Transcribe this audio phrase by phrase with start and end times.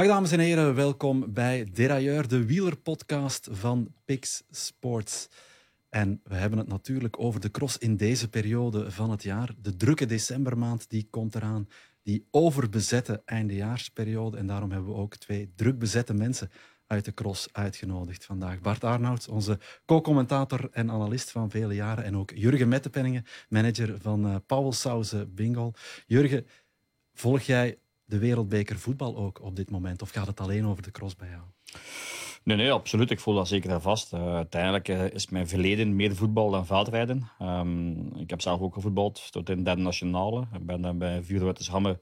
[0.00, 5.28] Dag dames en heren, welkom bij Derailleur, de wielerpodcast van Pix Sports.
[5.88, 9.54] En we hebben het natuurlijk over de cross in deze periode van het jaar.
[9.62, 11.68] De drukke decembermaand die komt eraan,
[12.02, 14.36] die overbezette eindejaarsperiode.
[14.36, 16.50] En daarom hebben we ook twee druk bezette mensen
[16.86, 18.60] uit de cross uitgenodigd vandaag.
[18.60, 22.04] Bart Arnouds, onze co-commentator en analist van vele jaren.
[22.04, 25.72] En ook Jurgen Mettepenningen, manager van uh, Paul Sauze Bingo.
[26.06, 26.46] Jurgen,
[27.14, 27.78] volg jij
[28.10, 30.02] de wereldbeker voetbal ook op dit moment?
[30.02, 31.42] Of gaat het alleen over de cross bij jou?
[32.42, 33.10] Nee, nee, absoluut.
[33.10, 34.12] Ik voel dat zeker vast.
[34.12, 37.30] Uh, uiteindelijk uh, is mijn verleden meer voetbal dan veldrijden.
[37.42, 40.40] Um, ik heb zelf ook gevoetbald tot in de derde nationale.
[40.54, 42.00] Ik ben dan bij Vuurwetteshamme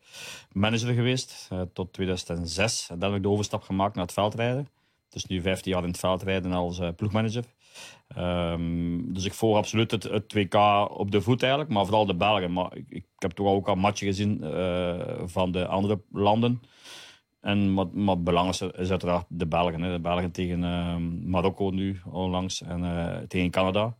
[0.52, 2.88] manager geweest uh, tot 2006.
[2.90, 4.68] En dan heb ik de overstap gemaakt naar het veldrijden.
[5.08, 7.44] Dus nu 15 jaar in het veldrijden als ploegmanager.
[8.18, 10.56] Um, dus ik volg absoluut het, het, 2K
[10.90, 12.52] op de voet eigenlijk, maar vooral de Belgen.
[12.52, 14.38] Maar ik, ik heb toch ook al matchen gezien
[15.26, 16.60] van de andere landen.
[17.40, 19.82] En wat, wat belangrijkste is uiteraard de Belgen.
[19.82, 19.92] Hè.
[19.92, 20.96] De Belgen tegen uh,
[21.30, 23.96] Marokko nu onlangs en uh, tegen Canada.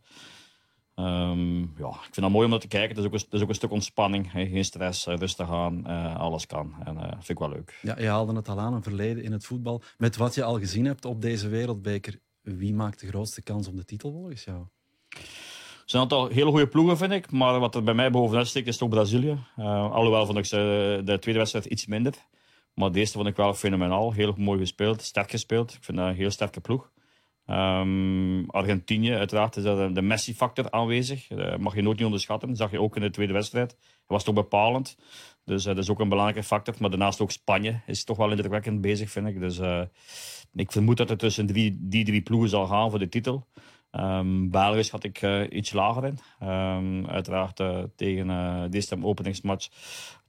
[0.95, 2.89] Um, ja, ik vind dat mooi om dat te kijken.
[2.89, 4.31] Het is ook een, is ook een stuk ontspanning.
[4.31, 4.45] Hè.
[4.45, 5.85] Geen stress, eh, rustig aan,
[6.17, 6.73] alles kan.
[6.83, 7.79] En vind ik wel leuk.
[7.81, 9.81] Ja, je haalde het al aan, een verleden in het voetbal.
[9.97, 12.19] Met wat je al gezien hebt op deze wereldbeker,
[12.57, 14.65] wie maakt de grootste kans op de titel volgens jou?
[15.09, 17.31] Er zijn een aantal hele goede ploegen, vind ik.
[17.31, 19.37] Maar wat er bij mij bovenuit steekt, is toch Brazilië.
[19.57, 22.13] Uh, alhoewel vond ik ze de tweede wedstrijd iets minder.
[22.73, 24.13] Maar deze vond ik wel fenomenaal.
[24.13, 25.73] Heel mooi gespeeld, sterk gespeeld.
[25.73, 26.91] Ik vind dat een heel sterke ploeg.
[27.45, 31.27] Um, Argentinië, uiteraard is dat de Messi-factor aanwezig.
[31.27, 32.47] Dat mag je nooit niet onderschatten.
[32.49, 33.69] Dat zag je ook in de tweede wedstrijd.
[33.69, 34.97] Dat was toch bepalend.
[35.45, 36.75] Dus dat is ook een belangrijke factor.
[36.79, 39.39] Maar daarnaast ook Spanje is toch wel indrukwekkend bezig, vind ik.
[39.39, 39.59] Dus
[40.53, 41.45] ik vermoed dat het tussen
[41.79, 43.47] die drie ploegen zal gaan voor de titel.
[43.91, 46.47] Um, Belgisch had ik uh, iets lager in.
[46.47, 49.67] Um, uiteraard uh, tegen uh, deze openingsmatch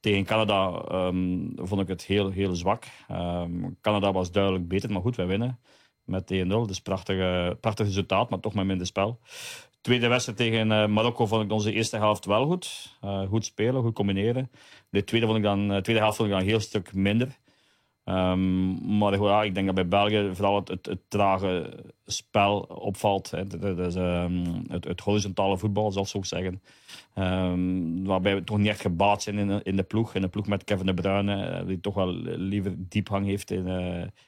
[0.00, 2.84] tegen Canada um, vond ik het heel, heel zwak.
[3.80, 5.58] Canada was duidelijk beter, maar goed, wij winnen
[6.04, 6.46] met 1-0.
[6.46, 7.16] Dus prachtig,
[7.60, 9.20] prachtig resultaat, maar toch met minder spel.
[9.80, 12.96] Tweede wedstrijd tegen Marokko vond ik onze eerste helft wel goed.
[13.28, 14.50] goed spelen, goed combineren.
[14.90, 17.38] De tweede, vond ik dan, tweede helft vond ik dan een heel stuk minder.
[18.10, 23.30] Um, maar ik denk dat bij België vooral het, het, trage spel opvalt.
[23.30, 23.40] Hè.
[24.24, 26.62] Um, het, het, horizontale voetbal, zal ik zo zeggen.
[27.14, 30.14] Um, waarbij we toch niet echt gebaat zijn in, in de ploeg.
[30.14, 33.66] In de ploeg met Kevin De Bruyne, eh, die toch wel liever diepgang heeft in,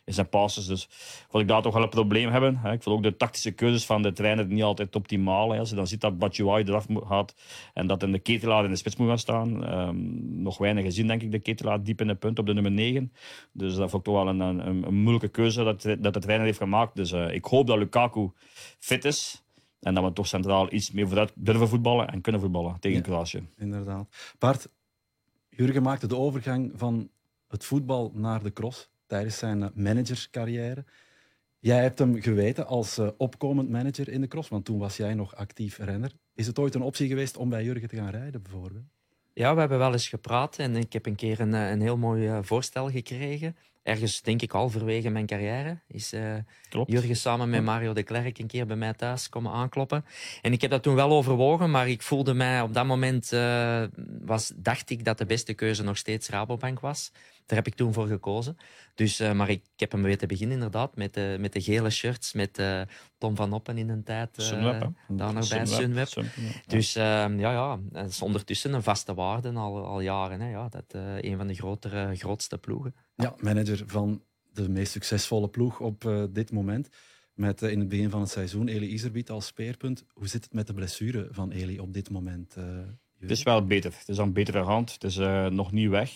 [0.04, 0.66] in zijn passes.
[0.66, 0.88] Dus
[1.28, 2.56] vond ik daar toch wel een probleem hebben.
[2.56, 2.72] Hè.
[2.72, 5.53] Ik vond ook de tactische keuzes van de trainer niet altijd optimaal.
[5.53, 5.59] Hè.
[5.59, 7.34] Als je dan ziet dat Batshuayi eraf gaat
[7.75, 10.42] en dat in de ketelaar in de spits moet gaan staan.
[10.42, 13.12] Nog weinig gezien, denk ik, de ketelaar diep in de punt op de nummer 9.
[13.53, 16.47] Dus dat vond ik toch wel een, een, een moeilijke keuze dat, dat de trainer
[16.47, 16.97] heeft gemaakt.
[16.97, 18.31] Dus uh, ik hoop dat Lukaku
[18.78, 19.43] fit is.
[19.81, 23.03] En dat we toch centraal iets meer vooruit durven voetballen en kunnen voetballen tegen ja,
[23.03, 23.49] Kroatië.
[23.56, 24.34] Inderdaad.
[24.38, 24.69] Bart,
[25.49, 27.10] Jurgen maakte de overgang van
[27.49, 30.84] het voetbal naar de cross tijdens zijn managerscarrière.
[31.59, 35.15] Jij hebt hem geweten als uh, opkomend manager in de cross, want toen was jij
[35.15, 36.12] nog actief renner.
[36.34, 38.84] Is het ooit een optie geweest om bij Jurgen te gaan rijden, bijvoorbeeld?
[39.34, 42.43] Ja, we hebben wel eens gepraat en ik heb een keer een, een heel mooi
[42.43, 46.34] voorstel gekregen ergens, denk ik, halverwege mijn carrière, is uh,
[46.87, 50.04] Jurgen samen met Mario de Klerk een keer bij mij thuis komen aankloppen.
[50.42, 53.82] En ik heb dat toen wel overwogen, maar ik voelde mij op dat moment, uh,
[54.25, 57.12] was, dacht ik dat de beste keuze nog steeds Rabobank was.
[57.47, 58.56] Daar heb ik toen voor gekozen.
[58.94, 61.91] Dus, uh, maar ik, ik, heb hem weten beginnen inderdaad, met de, met de gele
[61.91, 62.62] shirts, met
[63.19, 64.28] Tom van Oppen in een tijd.
[64.36, 66.08] Sunweb, daar nog bij Sunweb.
[66.08, 66.32] Sunweb.
[66.66, 70.41] Dus ehm, ja, ja, dat is ondertussen een vaste waarde al, al jaren.
[70.41, 70.84] Hè, ja, dat,
[71.20, 72.94] een van de grotere, grootste ploegen.
[73.14, 74.22] Ja, manager van
[74.53, 76.88] de meest succesvolle ploeg op uh, dit moment.
[77.34, 80.04] Met uh, in het begin van het seizoen Eli Iserbiet als speerpunt.
[80.12, 82.54] Hoe zit het met de blessure van Eli op dit moment?
[82.59, 82.64] Uh,
[83.19, 83.94] het is wel beter.
[83.98, 84.92] Het is aan betere hand.
[84.92, 85.16] Het is
[85.54, 86.10] nog niet weg.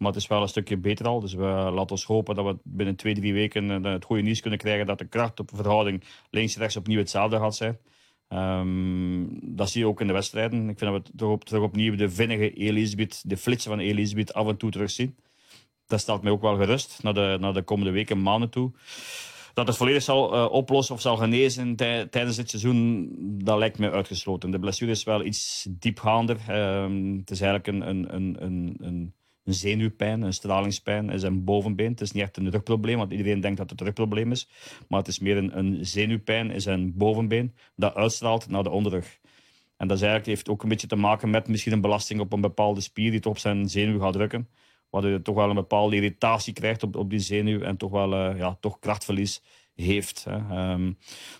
[0.00, 1.20] Maar het is wel een stukje beter al.
[1.20, 4.58] Dus we laten ons hopen dat we binnen twee, drie weken het goede nieuws kunnen
[4.58, 7.78] krijgen dat de kracht op verhouding links-rechts opnieuw hetzelfde gaat zijn.
[8.28, 10.68] Um, dat zie je ook in de wedstrijden.
[10.68, 14.48] Ik vind dat we terug, op, opnieuw de vinnige Elisabeth, de flitsen van Elisabeth af
[14.48, 15.16] en toe terugzien
[15.90, 18.72] dat stelt mij ook wel gerust naar de, naar de komende weken, maanden toe.
[19.54, 23.10] Dat het volledig zal uh, oplossen of zal genezen tijdens dit seizoen,
[23.44, 24.50] dat lijkt mij uitgesloten.
[24.50, 26.36] De blessure is wel iets diepgaander.
[26.48, 29.14] Uh, het is eigenlijk een, een, een, een, een
[29.44, 31.90] zenuwpijn, een stralingspijn in zijn bovenbeen.
[31.90, 34.48] Het is niet echt een rugprobleem, want iedereen denkt dat het een rugprobleem is.
[34.88, 39.18] Maar het is meer een, een zenuwpijn in zijn bovenbeen dat uitstraalt naar de onderrug.
[39.76, 42.32] En dat is eigenlijk, heeft ook een beetje te maken met misschien een belasting op
[42.32, 44.48] een bepaalde spier die op zijn zenuw gaat drukken.
[44.90, 48.12] Waardoor je toch wel een bepaalde irritatie krijgt op, op die zenuw en toch wel
[48.12, 49.42] uh, ja, toch krachtverlies
[49.80, 50.24] heeft.
[50.24, 50.36] Hè.
[50.36, 50.84] Ehm,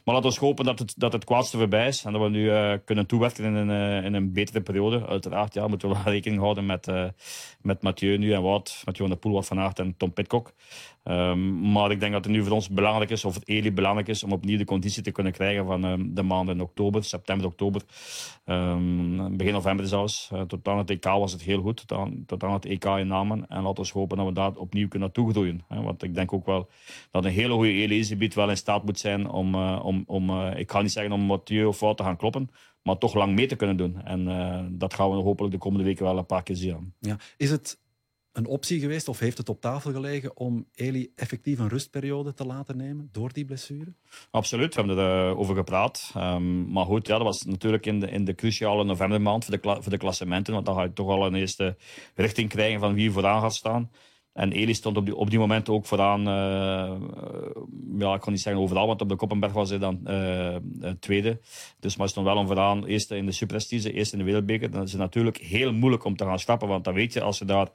[0.04, 2.44] maar laten we hopen dat het, dat het kwaadste voorbij is en dat we nu
[2.44, 5.06] uh, kunnen toewerken in een, uh, in een betere periode.
[5.06, 7.04] Uiteraard ja, moeten we wel rekening houden met, uh,
[7.62, 10.52] met Mathieu nu en Wout, met Johan de Poel, Wout van Aert en Tom Pitcock.
[11.04, 14.08] Um, maar ik denk dat het nu voor ons belangrijk is, of het Eli belangrijk
[14.08, 17.82] is, om opnieuw de conditie te kunnen krijgen van um, de maanden oktober, september, oktober,
[19.30, 20.30] begin november zelfs.
[20.32, 21.88] Uh, tot aan het EK was het heel goed,
[22.26, 23.48] tot aan, het EK in Namen.
[23.48, 25.64] En laten we hopen dat we daar opnieuw kunnen toegroeien.
[25.68, 25.82] Hè.
[25.82, 26.68] Want ik denk ook wel
[27.10, 27.72] dat een hele goede
[28.34, 31.20] Wel in staat moet zijn om, uh, om, om uh, ik ga niet zeggen om
[31.20, 32.48] Mathieu of Wout te gaan kloppen,
[32.82, 34.02] maar toch lang mee te kunnen doen.
[34.02, 36.94] En dat gaan we hopelijk de komende weken wel een paar keer zien.
[36.98, 37.16] Ja.
[37.36, 37.78] Is het
[38.32, 42.46] een optie geweest of heeft het op tafel gelegen om Eli effectief een rustperiode te
[42.46, 43.94] laten nemen door die blessure?
[44.30, 46.12] Absoluut, we hebben erover gepraat.
[46.16, 49.76] Um, maar goed, ja, dat was natuurlijk in de, in de cruciale novembermaand voor de,
[49.80, 51.76] voor de klassementen, want dan ga je toch al een eerste
[52.14, 53.90] richting krijgen van wie vooraan gaat staan.
[54.40, 56.92] En Eli stond op die, op die moment ook vooraan, uh,
[57.98, 60.56] ja, ik kan niet zeggen overal, want op de Koppenberg was hij dan uh,
[61.00, 61.40] tweede.
[61.80, 64.70] Dus maar stond wel om vooraan, eerste in de Superprestige, eerste in de Wereldbeker.
[64.70, 67.38] Dan is het natuurlijk heel moeilijk om te gaan stappen, want dan weet je als
[67.38, 67.68] je daar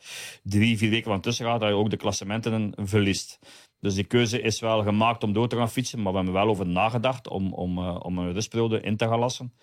[0.44, 3.40] drie, vier weken van tussen gaat, dat je ook de klassementen verliest.
[3.86, 6.48] Dus die keuze is wel gemaakt om door te gaan fietsen, maar we hebben wel
[6.48, 9.54] over nagedacht om, om, om een rustperiode in te gaan lassen.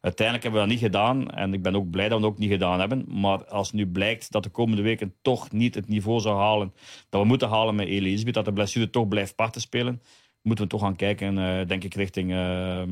[0.00, 2.38] Uiteindelijk hebben we dat niet gedaan en ik ben ook blij dat we het ook
[2.38, 3.04] niet gedaan hebben.
[3.08, 6.72] Maar als nu blijkt dat de komende weken toch niet het niveau zou halen
[7.08, 10.02] dat we moeten halen met Elisabeth, dat de blessure toch blijft parten spelen,
[10.42, 12.82] moeten we toch gaan kijken, uh, denk ik, richting uh,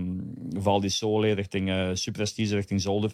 [0.62, 3.12] Val di Sole, richting uh, Superestige, richting Zolder,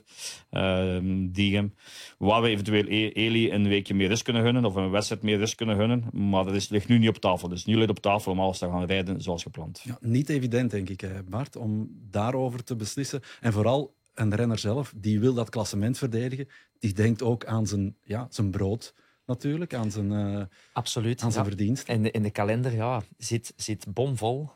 [0.50, 0.98] uh,
[1.30, 1.74] Diegem.
[2.18, 5.38] Waar we eventueel e Eli een weekje meer rust kunnen gunnen of een wedstrijd meer
[5.38, 6.04] rust kunnen gunnen.
[6.12, 7.48] Maar dat is, ligt nu niet op tafel.
[7.48, 9.80] Dus nu ligt op tafel om alles te gaan rijden zoals gepland.
[9.84, 13.20] Ja, niet evident, denk ik, Bart, om daarover te beslissen.
[13.40, 16.48] En vooral een renner zelf, die wil dat klassement verdedigen.
[16.78, 18.94] Die denkt ook aan zijn, ja, zijn brood
[19.26, 20.42] natuurlijk, aan zijn, uh,
[20.72, 21.50] Absoluut, aan zijn ja.
[21.50, 21.88] verdienst.
[21.88, 24.50] En in de kalender ja, zit, zit bomvol.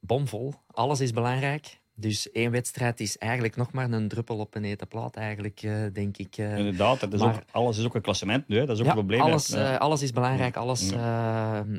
[0.00, 0.54] Bomvol.
[0.66, 1.80] Alles is belangrijk.
[1.98, 5.86] Dus één wedstrijd is eigenlijk nog maar een druppel op een hete plaat, eigenlijk, uh,
[5.92, 6.38] denk ik.
[6.38, 8.66] Uh, Inderdaad, dat is maar, ook, alles is ook een klassement nu, hè?
[8.66, 9.20] dat is ook ja, een probleem.
[9.20, 10.92] Alles, uh, alles is belangrijk, alles,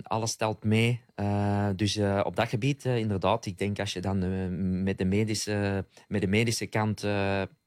[0.03, 1.01] alles telt mee.
[1.75, 6.27] dus op dat gebied, inderdaad, ik denk als je dan met, de medische, met de
[6.27, 7.05] medische kant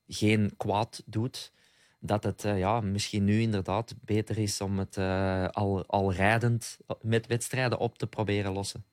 [0.08, 1.52] geen kwaad doet,
[2.00, 6.78] dat het uh, ja, misschien nu inderdaad beter is om het uh, al, al rijdend
[7.00, 8.84] met wedstrijden op te proberen lossen.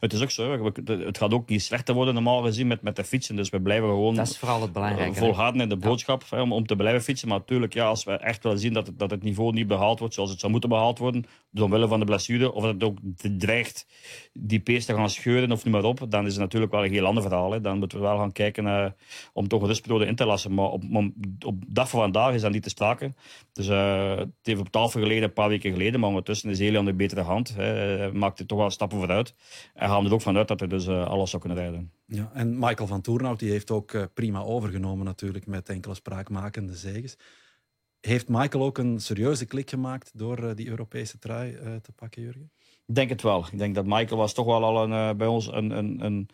[0.00, 3.04] Het is ook zo, het gaat ook niet slechter worden normaal gezien met, met de
[3.04, 3.36] fietsen.
[3.36, 6.42] Dus we blijven gewoon dat is vooral het belangrijke, volharden in de boodschap ja.
[6.42, 7.28] om, om te blijven fietsen.
[7.28, 9.98] Maar natuurlijk, ja, als we echt willen zien dat het, dat het niveau niet behaald
[9.98, 12.84] wordt zoals het zou moeten behaald worden, dus omwille van de blessure, of dat het
[12.84, 12.98] ook
[13.38, 13.86] dreigt
[14.32, 16.92] die pees te gaan scheuren of niet maar op, dan is het natuurlijk wel een
[16.92, 17.52] heel ander verhaal.
[17.52, 17.60] Hè.
[17.60, 18.86] Dan moeten we wel gaan kijken uh,
[19.32, 20.54] om toch een rustperiode in te lassen.
[20.54, 21.04] Maar op, op,
[21.46, 23.14] op dag van vandaag is dat niet te sprake.
[23.52, 26.78] Dus uh, het heeft op tafel geleden, een paar weken geleden, maar ondertussen is heel
[26.78, 27.54] aan de betere hand.
[27.56, 28.12] Hè.
[28.12, 29.34] Maakt het toch wel stappen vooruit.
[29.76, 31.92] En gaan we er ook vanuit dat hij dus uh, alles zou kunnen rijden.
[32.06, 36.74] Ja, en Michael van Toornhout die heeft ook uh, prima overgenomen natuurlijk met enkele spraakmakende
[36.74, 37.16] zegens.
[38.00, 42.50] Heeft Michael ook een serieuze klik gemaakt door uh, die Europese trui te pakken, Jurgen?
[42.86, 43.46] Ik denk het wel.
[43.52, 46.28] Ik denk dat Michael was toch wel al een, bij ons een, een, een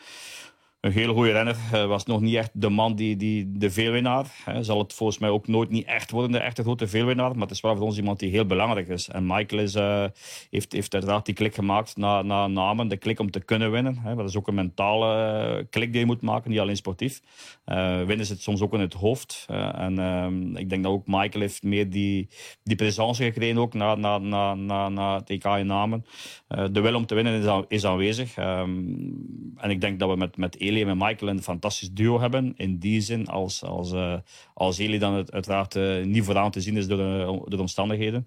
[0.83, 1.57] een hele goede renner.
[1.59, 4.27] Hij was nog niet echt de man die, die de veelwinnaar.
[4.45, 7.33] Hij zal het volgens mij ook nooit niet echt worden, de echte grote veelwinnaar.
[7.33, 9.09] Maar het is wel voor ons iemand die heel belangrijk is.
[9.09, 10.05] En Michael is, uh,
[10.51, 12.89] heeft, heeft uiteraard die klik gemaakt na, na namen.
[12.89, 13.99] De klik om te kunnen winnen.
[13.99, 14.15] Hè.
[14.15, 17.21] Dat is ook een mentale klik die je moet maken, niet alleen sportief.
[17.67, 19.47] Uh, winnen zit soms ook in het hoofd.
[19.75, 22.29] En uh, ik denk dat ook Michael heeft meer die,
[22.63, 26.05] die presence gekregen ook na, na, na, na, na het EK in namen.
[26.49, 28.37] de wil om te winnen is, aan, is aanwezig.
[28.37, 32.55] Um, en ik denk dat we met, met Eli en Michael een fantastisch duo hebben.
[32.57, 34.17] In die zin, als, als, uh,
[34.55, 37.61] als Eli dan het, uiteraard uh, niet vooraan te zien is door de, door de
[37.61, 38.25] omstandigheden,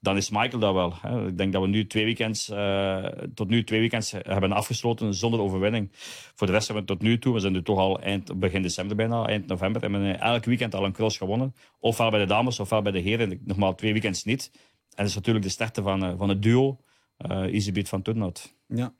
[0.00, 0.94] dan is Michael dat wel.
[1.00, 1.26] Hè.
[1.26, 3.04] Ik denk dat we nu twee weekends, uh,
[3.34, 5.90] tot nu twee weekends hebben afgesloten zonder overwinning.
[6.34, 8.62] Voor de rest hebben we tot nu toe, we zijn nu toch al eind, begin
[8.62, 11.54] december bijna, eind november, hebben we elk weekend al een cross gewonnen.
[11.78, 13.40] Ofwel bij de dames, ofwel bij de heren.
[13.44, 14.50] Nogmaals, twee weekends niet.
[14.90, 16.80] En dat is natuurlijk de sterkte van, van het duo
[17.18, 18.56] uh, Easybeat van Turnhout.
[18.66, 18.94] Ja,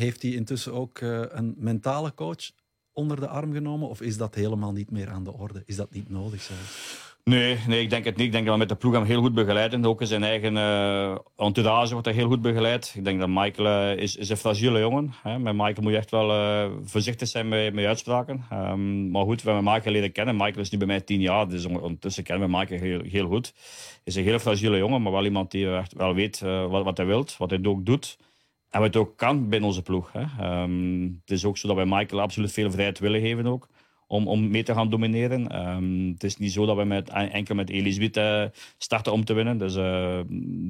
[0.00, 2.50] heeft hij intussen ook uh, een mentale coach
[2.92, 3.88] onder de arm genomen?
[3.88, 5.62] Of is dat helemaal niet meer aan de orde?
[5.66, 7.08] Is dat niet nodig zelfs?
[7.24, 8.26] Nee, nee, ik denk het niet.
[8.26, 9.84] Ik denk dat we met de ploeg hem heel goed begeleiden.
[9.84, 12.92] Ook in zijn eigen uh, entourage wordt hij heel goed begeleid.
[12.96, 15.14] Ik denk dat Michael uh, is, is een fragiele jongen.
[15.22, 15.38] Hè.
[15.38, 16.28] Met Michael moet je echt wel
[16.84, 18.44] voorzichtig zijn met, uitspraken.
[18.52, 20.36] Um, maar goed, we hebben Michael leren kennen.
[20.36, 23.52] Michael is nu bij mij tien jaar, dus ondertussen kennen we Michael heel, heel goed.
[23.54, 26.96] Hij is een heel fragiele jongen, maar wel iemand die echt wel weet wat, wat
[26.96, 28.18] hij wil, wat hij ook doet.
[28.70, 30.12] En wat ook kan binnen onze ploeg.
[30.12, 30.62] Hè.
[30.62, 33.68] Um, het is ook zo dat wij Michael absoluut veel vrijheid willen geven ook.
[34.06, 35.68] Om, om mee te gaan domineren.
[35.68, 38.44] Um, het is niet zo dat we met, enkel met Elisabeth uh,
[38.78, 39.58] starten om te winnen.
[39.58, 40.20] Dus uh,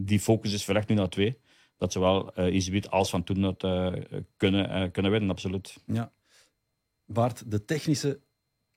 [0.04, 1.38] die focus is verlegd nu naar twee.
[1.76, 3.57] dat zowel uh, als Van Toen
[4.37, 5.76] kunnen, kunnen winnen, absoluut.
[5.87, 6.12] Ja.
[7.07, 8.21] Bart, de technische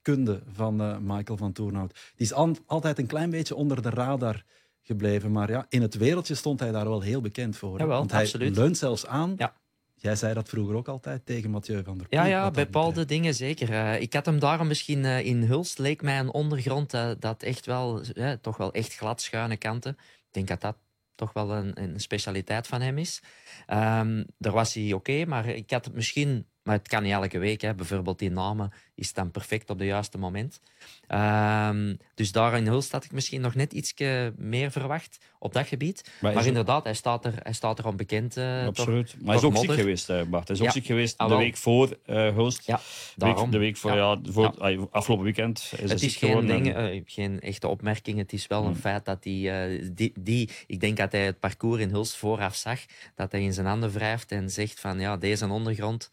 [0.02, 2.32] kunde van Michael van Toornhout, die is
[2.66, 4.44] altijd een klein beetje onder de radar
[4.84, 5.32] gebleven.
[5.32, 7.78] Maar ja, in het wereldje stond hij daar wel heel bekend voor.
[7.78, 8.56] Jawel, Want hij absoluut.
[8.56, 9.34] leunt zelfs aan.
[9.36, 9.54] Ja.
[9.94, 12.18] Jij zei dat vroeger ook altijd tegen Mathieu van der Poel.
[12.18, 13.70] Ja, ja bepaalde dingen zeker.
[13.70, 17.42] Uh, ik had hem daarom misschien uh, in Hulst, leek mij een ondergrond uh, dat
[17.42, 18.00] echt wel,
[18.40, 19.92] toch wel echt glad schuine kanten.
[20.00, 20.76] Ik denk dat dat
[21.14, 23.22] toch wel een, een specialiteit van hem is.
[23.68, 27.38] Um, daar was hij oké, maar ik had het misschien maar het kan niet elke
[27.38, 27.60] week.
[27.60, 27.74] Hè.
[27.74, 30.60] Bijvoorbeeld die namen is dan perfect op het juiste moment.
[31.08, 33.94] Um, dus daar in Hulst had ik misschien nog net iets
[34.36, 36.10] meer verwacht op dat gebied.
[36.20, 38.36] Maar, inderdaad, hij staat er, hij staat er onbekend.
[38.36, 39.10] Uh, Absoluut.
[39.10, 40.48] Toch, maar hij is ook ziek geweest, uh, Bart.
[40.48, 42.66] Hij is ook ziek geweest ah, de week voor uh, Hulst.
[42.66, 42.80] Ja,
[43.16, 43.50] daarom.
[43.50, 44.18] De week voor, ja.
[44.22, 48.18] voor afgelopen weekend is het is geen, ding, geen echte opmerking.
[48.18, 48.76] Het is wel een hmm.
[48.76, 49.92] feit dat hij...
[49.92, 52.80] Die, die, ik denk dat hij het parcours in Hulst vooraf zag.
[53.14, 56.10] Dat hij in zijn handen wrijft en zegt van ja, deze ondergrond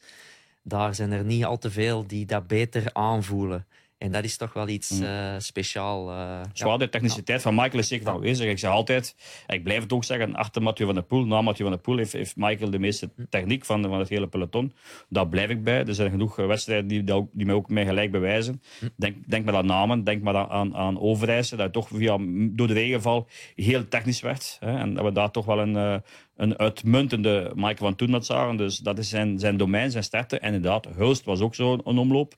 [0.63, 3.65] daar zijn er niet al te veel die dat beter aanvoelen.
[4.01, 6.12] En dat is toch wel iets uh, speciaal.
[6.12, 8.50] Uh, Zwaar, de techniciteit van Michael is zeker aanwezig.
[8.50, 9.15] Ik zeg altijd,
[9.48, 11.98] ik blijf het ook zeggen, achter Mathieu van der Poel, na Mathieu van der Poel,
[11.98, 13.24] heeft, heeft Michael de meeste hm.
[13.30, 14.74] techniek van, van het hele peloton.
[15.10, 15.86] Daar blijf ik bij.
[15.86, 18.62] Er zijn genoeg wedstrijden die, die, die mij ook mij gelijk bewijzen.
[18.80, 18.86] Hm.
[18.96, 22.18] Denk, denk maar aan namen, denk maar aan, aan Overijssen, dat toch via,
[22.51, 24.58] door de regenval heel technisch werd.
[24.60, 26.03] Hè, en dat we daar toch wel een,
[26.42, 28.58] een uitmuntende Michael van Toen zagen.
[28.58, 30.40] Dus dat is zijn, zijn domein, zijn sterkte.
[30.40, 32.36] En inderdaad, Hulst was ook zo'n omloop.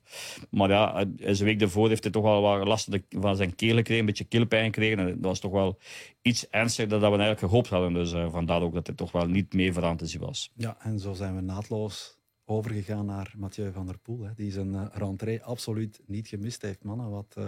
[0.50, 4.00] Maar ja, zijn week ervoor heeft hij toch wel wat last van zijn keel gekregen,
[4.00, 5.00] een beetje keelpijn gekregen.
[5.00, 5.80] En dat was toch wel
[6.22, 7.94] iets ernstiger dan we eigenlijk gehoopt hadden.
[7.94, 10.52] Dus uh, vandaar ook dat hij toch wel niet meer aan te was.
[10.56, 14.24] Ja, en zo zijn we naadloos overgegaan naar Mathieu van der Poel.
[14.24, 14.92] Hè, die zijn
[15.26, 16.84] uh, absoluut niet gemist heeft.
[16.84, 17.48] Mannen, wat, uh,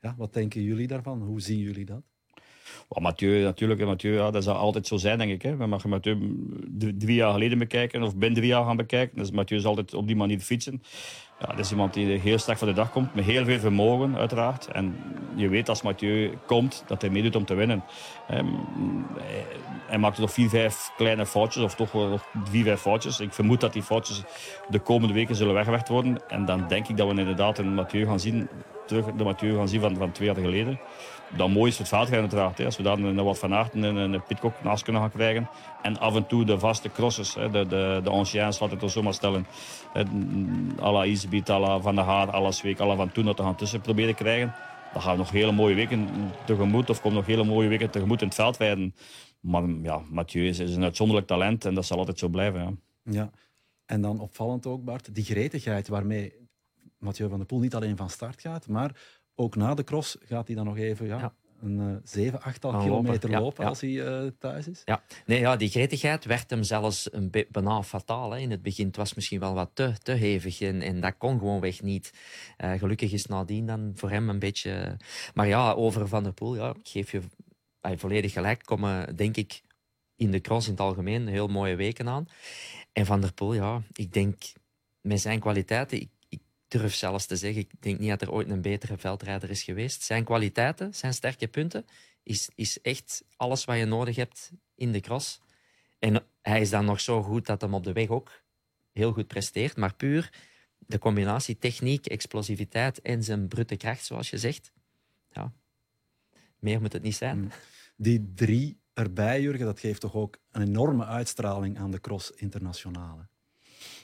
[0.00, 1.22] ja, wat denken jullie daarvan?
[1.22, 2.02] Hoe zien jullie dat?
[2.88, 5.42] Well, Mathieu, natuurlijk, Mathieu, ja, dat zal altijd zo zijn, denk ik.
[5.42, 5.56] Hè.
[5.56, 6.18] We mogen Mathieu
[6.98, 9.18] drie jaar geleden bekijken, of binnen drie jaar gaan bekijken.
[9.18, 10.82] Dus Mathieu is altijd op die manier fietsen.
[11.40, 14.16] Ja, dat is iemand die heel sterk voor de dag komt, met heel veel vermogen,
[14.16, 14.66] uiteraard.
[14.66, 14.96] En
[15.34, 17.84] je weet als Mathieu komt, dat hij meedoet om te winnen.
[18.30, 18.56] Um,
[19.86, 23.20] hij, maakt nog vier, vijf kleine foutjes, of toch wel vier, vijf foutjes.
[23.20, 24.22] Ik vermoed dat die foutjes
[24.68, 26.28] de komende weken zullen weggewerkt worden.
[26.28, 28.48] En dan denk ik dat we inderdaad een Mathieu gaan zien,
[28.86, 30.80] terug de Mathieu gaan zien van, van twee jaar geleden
[31.36, 32.58] dan mooi is het veldrijden uiteraard.
[32.58, 32.64] Hè.
[32.64, 35.48] Als we een, wat van Aert en een Pitcock naast kunnen gaan krijgen.
[35.82, 37.50] En af en toe de vaste crosses, hè.
[37.50, 39.46] de, de, de anciens, laat het zo maar stellen.
[40.82, 41.48] à la Isbiet,
[41.80, 44.54] Van der Haar, à la Zweek, Van Toen, dat te gaan tussen proberen krijgen.
[44.92, 46.08] Dan gaan we nog hele mooie weken
[46.44, 48.94] tegemoet, of komen nog hele mooie weken tegemoet in het veldrijden.
[49.40, 52.60] Maar ja, Mathieu is, is, een uitzonderlijk talent en dat zal altijd zo blijven.
[52.60, 53.12] Ja.
[53.12, 53.30] ja.
[53.86, 56.32] En dan opvallend ook, Bart, die gretigheid waarmee
[56.98, 58.96] Mathieu van der Poel niet alleen van start gaat, maar
[59.34, 63.30] ook na de cross gaat hij dan nog even ja, een uh, 7, 8 kilometer
[63.30, 64.82] lopen, als hij uh, thuis is.
[64.84, 68.30] Ja, nee, ja, die gretigheid werd hem zelfs een bijna fataal.
[68.30, 68.38] Hè.
[68.38, 71.38] In het begin het was misschien wel wat te, te hevig en, en dat kon
[71.38, 72.12] gewoon weg niet.
[72.58, 74.96] Uh, gelukkig is nadien dan voor hem een beetje...
[75.34, 77.22] Maar ja, over Van der Poel, ja, ik geef je
[77.80, 78.64] volledig gelijk.
[78.64, 79.62] Komen, denk ik,
[80.16, 82.26] in de cross in het algemeen heel mooie weken aan.
[82.92, 84.42] En Van der Poel, ja, ik denk
[85.00, 86.00] met zijn kwaliteiten...
[86.00, 86.08] Ik,
[86.70, 90.02] durf zelfs te zeggen, ik denk niet dat er ooit een betere veldrijder is geweest.
[90.02, 91.84] Zijn kwaliteiten, zijn sterke punten,
[92.22, 95.40] is, is echt alles wat je nodig hebt in de cross.
[95.98, 98.42] En hij is dan nog zo goed dat hem op de weg ook
[98.92, 99.76] heel goed presteert.
[99.76, 100.32] Maar puur
[100.78, 104.72] de combinatie techniek, explosiviteit en zijn brute kracht, zoals je zegt.
[105.30, 105.52] Ja,
[106.58, 107.38] meer moet het niet zijn.
[107.38, 107.50] Hmm.
[107.96, 113.28] Die drie erbij, Jurgen, dat geeft toch ook een enorme uitstraling aan de cross internationale.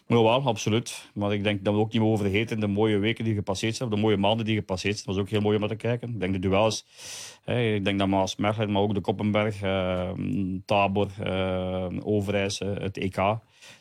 [0.09, 1.11] Ja, wel, absoluut.
[1.15, 3.91] Maar ik denk dat we ook niet meer vergeten de mooie weken die gepasseerd zijn,
[3.91, 5.07] de mooie maanden die gepasseerd zijn.
[5.07, 6.09] Dat was ook heel mooi om te kijken.
[6.09, 6.87] Ik denk de duels.
[7.45, 10.11] Hè, ik denk dat Maas Merchelen, maar ook de Koppenberg, uh,
[10.65, 13.17] Tabor, uh, Overijs, het EK.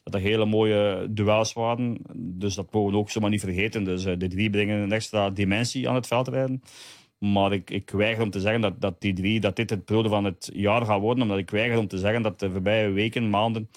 [0.03, 1.97] Dat er hele mooie duels waren.
[2.15, 3.83] Dus dat mogen we ook zomaar niet vergeten.
[3.83, 6.61] Dus uh, de drie brengen een extra dimensie aan het veldrijden.
[7.17, 10.09] Maar ik, ik weiger om te zeggen dat, dat die drie, dat dit het periode
[10.09, 11.23] van het jaar gaat worden.
[11.23, 13.69] Omdat ik weiger om te zeggen dat de voorbije weken, maanden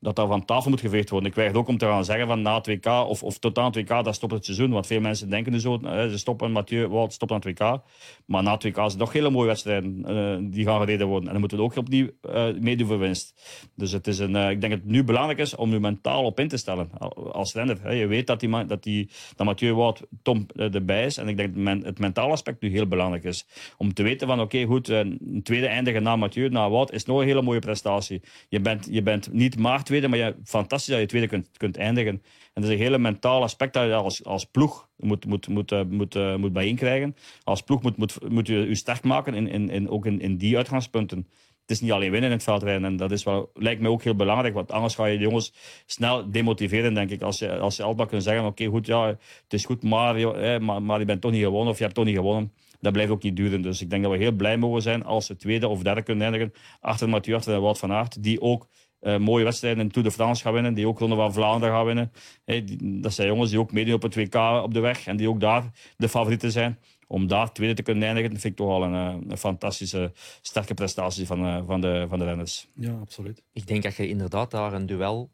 [0.00, 1.28] dat dat van tafel moet geveegd worden.
[1.28, 3.64] Ik weiger ook om te gaan zeggen van na het WK of, of tot aan
[3.64, 4.70] het WK, dat stopt het seizoen.
[4.70, 7.80] Want veel mensen denken nu zo, ze stoppen, Mathieu Wout stopt aan het WK.
[8.26, 11.26] Maar na het WK zijn nog hele mooie wedstrijden uh, die gaan gereden worden.
[11.26, 13.34] En dan moeten we ook opnieuw uh, meedoen voor winst.
[13.74, 16.40] Dus het is een, ik denk dat het nu belangrijk is om je mentaal op
[16.40, 16.90] in te stellen
[17.32, 17.94] als renner.
[17.94, 21.16] Je weet dat, die, dat, die, dat Mathieu Wout Tom erbij is.
[21.16, 23.46] En ik denk dat het mentale aspect nu heel belangrijk is.
[23.76, 27.20] Om te weten van oké, goed, een tweede eindigen na Mathieu, na Wout, is nog
[27.20, 28.22] een hele mooie prestatie.
[28.48, 31.76] Je bent, je bent niet maar tweede, maar je, fantastisch dat je tweede kunt, kunt
[31.76, 32.22] eindigen.
[32.52, 35.72] En dat is een hele mentale aspect dat je als, als ploeg moet, moet, moet,
[35.72, 37.16] eh, moet, uh, moet bijeenkrijgen.
[37.44, 40.36] Als ploeg moet, moet, moet je je sterk maken, in, in, in, ook in, in
[40.36, 41.18] die uitgangspunten.
[41.60, 42.84] het is niet alleen winnen in het veldrijden.
[42.84, 45.52] En dat is wel, lijkt mij ook heel belangrijk, want anders ga je de jongens
[45.86, 47.22] snel demotiveren, denk ik.
[47.22, 50.14] Als je, als je kunt zeggen, oké, goed, ja, het is goed, maar,
[50.62, 52.52] maar, maar je bent toch niet gewonnen of je hebt toch niet gewonnen.
[52.80, 53.62] Dat blijft ook niet duren.
[53.62, 56.24] Dus ik denk dat we heel blij mogen zijn als we tweede of derde kunnen
[56.24, 58.68] eindigen achter Mathieu, achter Wout van Aert, die ook
[59.00, 61.84] uh, mooie wedstrijden in Tour de France gaan winnen, die ook Ronde van Vlaanderen gaan
[61.84, 62.12] winnen.
[62.44, 65.28] die, dat zijn jongens die ook meedoen op het WK op de weg en die
[65.28, 66.78] ook daar de favorieten zijn
[67.08, 70.74] om daar tweede te kunnen eindigen, vind ik toch al een, eh, een fantastische, sterke
[70.74, 72.68] prestatie van, uh, van, de, van de renners.
[72.74, 73.42] Ja, absoluut.
[73.52, 75.30] Ik denk dat je inderdaad daar een duel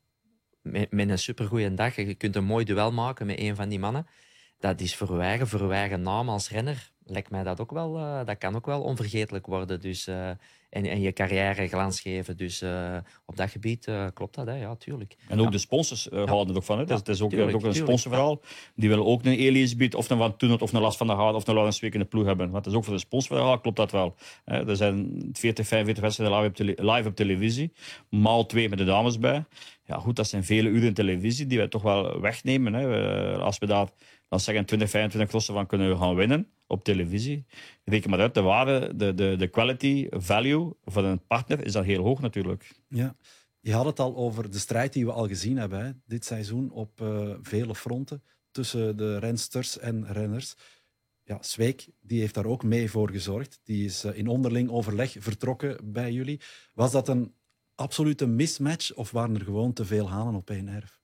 [0.62, 3.78] met, met een supergoeie dag, je kunt een mooi duel maken met een van die
[3.78, 4.06] mannen.
[4.58, 5.16] Dat is voor
[5.68, 9.46] Weigen naam als renner, lijkt mij dat ook wel, uh, dat kan ook wel onvergetelijk
[9.46, 9.80] worden.
[9.80, 10.08] Dus
[10.74, 12.36] en, en je carrière glans geven.
[12.36, 14.54] Dus uh, op dat gebied uh, klopt dat, hè?
[14.54, 15.16] ja, tuurlijk.
[15.28, 16.78] En ook de sponsors uh, houden er ook van.
[16.78, 16.84] Hè?
[16.94, 18.40] Het is ook, tuurlijk, ook een sponsorverhaal.
[18.74, 21.34] Die willen ook een Eliasbied of een Van Toenert of een Last van de Haard
[21.34, 22.50] of een Laurens Week in de ploeg hebben.
[22.50, 24.14] Want dat is ook voor de sponsorverhaal, klopt dat wel.
[24.44, 24.68] Hè?
[24.68, 27.72] Er zijn 40, 45 wedstrijden live op, tele live op televisie.
[28.08, 29.44] Maal twee met de dames bij.
[29.86, 32.72] Ja, goed, dat zijn vele uren televisie die we toch wel wegnemen.
[32.72, 33.36] Hè?
[33.38, 33.88] Als we daar
[34.28, 37.44] dan zeggen 20, 25 rossen van kunnen we gaan winnen op televisie.
[37.84, 41.84] Reken maar uit, de waarde, de, de, de quality, value van een partner is dan
[41.84, 42.70] heel hoog natuurlijk.
[42.88, 43.16] Ja.
[43.60, 47.00] Je had het al over de strijd die we al gezien hebben dit seizoen op
[47.00, 50.54] uh, vele fronten tussen de rensters en renners.
[51.22, 53.60] Ja, Zweek die heeft daar ook mee voor gezorgd.
[53.62, 56.40] Die is uh, in onderling overleg vertrokken bij jullie.
[56.74, 57.34] Was dat een
[57.74, 61.02] absolute mismatch of waren er gewoon te veel hanen op één erf?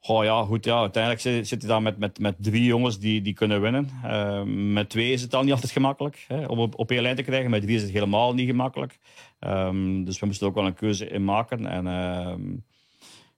[0.00, 0.64] Oh ja, goed.
[0.64, 0.78] Ja.
[0.78, 3.90] Uiteindelijk zit, je dan met, met, met drie jongens die, die kunnen winnen.
[4.04, 4.42] Uh,
[4.72, 7.22] met twee is het al niet altijd gemakkelijk hè, om op, op één lijn te
[7.22, 7.50] krijgen.
[7.50, 8.98] Met drie is het helemaal niet gemakkelijk.
[9.40, 11.66] Um, dus we moesten ook wel een keuze in maken.
[11.66, 12.56] En uh,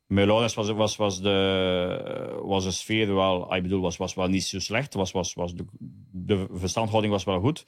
[0.06, 4.44] met was, was, was, de, was de sfeer wel, ik bedoel, was, was wel niet
[4.44, 4.94] zo slecht.
[4.94, 5.64] Was, was, was de,
[6.10, 7.66] de verstandhouding was wel goed.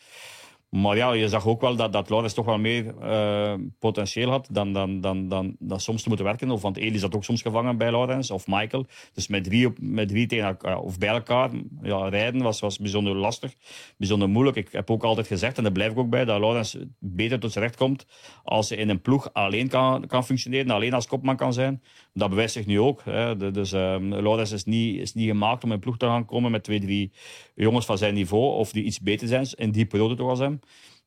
[0.70, 4.48] Maar ja, je zag ook wel dat, dat Laurens toch wel meer uh, potentieel had
[4.50, 6.50] dan, dan, dan, dan, dan soms te moeten werken.
[6.50, 8.86] Of, want Eli zat ook soms gevangen bij Laurens of Michael.
[9.12, 11.50] Dus met drie, met drie tegen elkaar, of bij elkaar
[11.82, 13.54] ja, rijden was, was bijzonder lastig,
[13.96, 14.56] bijzonder moeilijk.
[14.56, 17.52] Ik heb ook altijd gezegd, en daar blijf ik ook bij, dat Laurens beter tot
[17.52, 18.06] zijn recht komt
[18.44, 21.82] als hij in een ploeg alleen kan, kan functioneren, alleen als kopman kan zijn.
[22.12, 23.02] Dat bewijst zich nu ook.
[23.04, 23.52] Hè.
[23.52, 26.64] dus um, is niet, is niet gemaakt om in een ploeg te gaan komen met
[26.64, 27.12] twee, drie
[27.54, 30.58] jongens van zijn niveau, of die iets beter zijn, in die periode toch al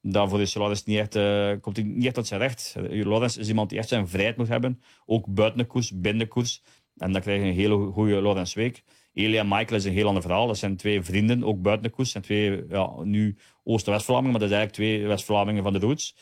[0.02, 2.76] Daarvoor is niet echt, uh, komt hij niet echt tot zijn recht.
[2.90, 6.28] Lorenz is iemand die echt zijn vrijheid moet hebben, ook buiten de koers, binnen de
[6.28, 6.64] koers.
[6.98, 8.84] En dan krijg je een hele goede Lorenz Week.
[9.14, 10.48] Elia en Michael is een heel ander verhaal.
[10.48, 12.16] Dat zijn twee vrienden, ook buiten de koers.
[12.16, 16.16] En twee, ja, nu Oost-West-Vlamingen, maar dat zijn eigenlijk twee West-Vlamingen van de roots.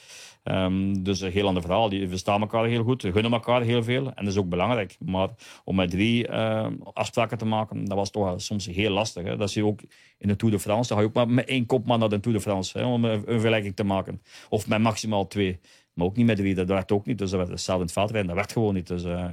[0.43, 1.89] Um, dus een heel ander verhaal.
[1.89, 4.06] Die verstaan elkaar heel goed, gunnen elkaar heel veel.
[4.06, 4.97] En dat is ook belangrijk.
[4.99, 5.30] Maar
[5.63, 9.23] om met drie uh, afspraken te maken, dat was toch soms heel lastig.
[9.23, 9.38] Hè.
[9.38, 9.82] Dat zie je ook
[10.17, 10.88] in de Tour de France.
[10.88, 13.06] Dan ga je ook maar met één kopman naar de Tour de France, hè, om
[13.06, 14.21] een, vergelijking te maken.
[14.49, 15.60] Of met maximaal twee.
[15.93, 17.17] Maar ook niet met drie, dat werd ook niet.
[17.17, 18.88] Dus dat werd hetzelfde in het dat werd gewoon niet.
[18.88, 19.25] Dus uh,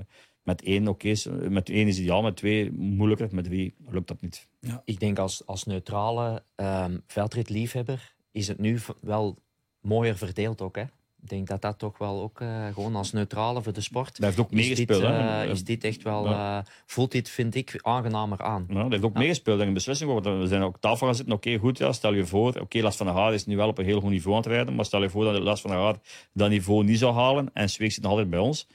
[0.49, 4.21] met één, oké, okay, met één is ideaal, met twee moeilijker, met drie lukt dat
[4.21, 4.49] niet.
[4.61, 4.83] Ja.
[4.85, 9.37] Ik denk als, als neutrale um, veldritliefhebber is het nu wel
[9.81, 10.77] mooier verdeeld ook.
[10.77, 10.83] Hè?
[11.23, 14.17] Ik denk dat dat toch wel ook uh, gewoon als neutrale voor de sport.
[14.17, 15.03] Dat heeft ook meegespeeld.
[15.03, 16.59] Is, uh, is dit echt wel, ja.
[16.59, 18.67] uh, voelt dit, vind ik, aangenamer aan.
[18.69, 19.19] Ja, dat heeft ook ja.
[19.19, 20.23] meegespeeld in een beslissing.
[20.23, 21.35] We zijn ook tafel gaan zitten.
[21.35, 22.49] Oké, okay, goed, ja, stel je voor.
[22.49, 24.43] Oké, okay, Last van der Haar is nu wel op een heel goed niveau aan
[24.43, 24.75] het rijden.
[24.75, 25.97] Maar stel je voor dat Last van der Haar
[26.33, 27.51] dat niveau niet zou halen.
[27.53, 28.67] En Zweek zit nog altijd bij ons.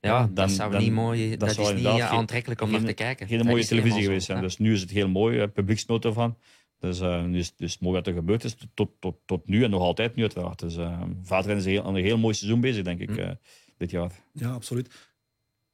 [0.00, 2.92] Ja, dan, dat zou dan, niet mooi, dat, dat is niet aantrekkelijk om naar te
[2.92, 3.26] kijken.
[3.26, 4.42] Geen mooie televisie geweest zijn.
[4.42, 6.36] Dus nu is het heel mooi, publieksnota van.
[6.78, 9.80] Dus, uh, dus, dus mooi wat er gebeurd is tot, tot, tot nu en nog
[9.80, 10.58] altijd nu uiteraard.
[10.58, 13.30] Dus uh, Vaatrennen is een heel, een heel mooi seizoen bezig, denk ik, uh,
[13.76, 14.12] dit jaar.
[14.32, 14.94] Ja, absoluut.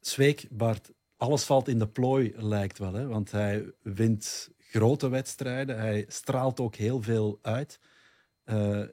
[0.01, 2.93] Zweek, Bart, alles valt in de plooi, lijkt wel.
[2.93, 3.07] Hè?
[3.07, 5.79] Want hij wint grote wedstrijden.
[5.79, 7.79] Hij straalt ook heel veel uit.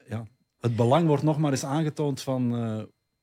[0.07, 0.27] ja,
[0.59, 2.51] het belang wordt nog maar eens aangetoond van...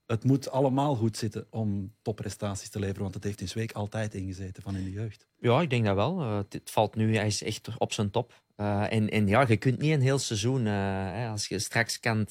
[0.08, 3.02] het moet allemaal goed zitten om topprestaties te leveren.
[3.02, 5.26] Want het heeft in Zweek altijd ingezeten van in de jeugd.
[5.38, 6.20] Ja, ik denk dat wel.
[6.20, 8.42] het valt nu, hij is echt op zijn top.
[8.60, 10.72] Uh, en, ja, je kunt niet een heel seizoen, uh,
[11.12, 12.26] hè, als je straks kan,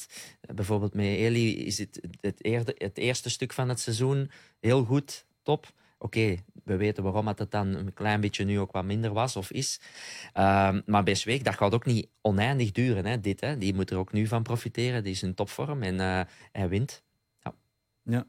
[0.55, 5.25] bijvoorbeeld met Eli, is het het, eerde, het, eerste stuk van het seizoen heel goed,
[5.41, 5.73] top.
[5.99, 9.51] Oké, we weten waarom het dan een klein beetje nu ook wat minder was of
[9.51, 9.79] is.
[10.33, 13.41] Uh, maar bij Zweek, dat gaat ook niet oneindig duren, hè, dit.
[13.41, 13.57] Hè.
[13.57, 17.03] Die moet er ook nu van profiteren, die is in topvorm en eh, hij wint.
[18.07, 18.27] Ja.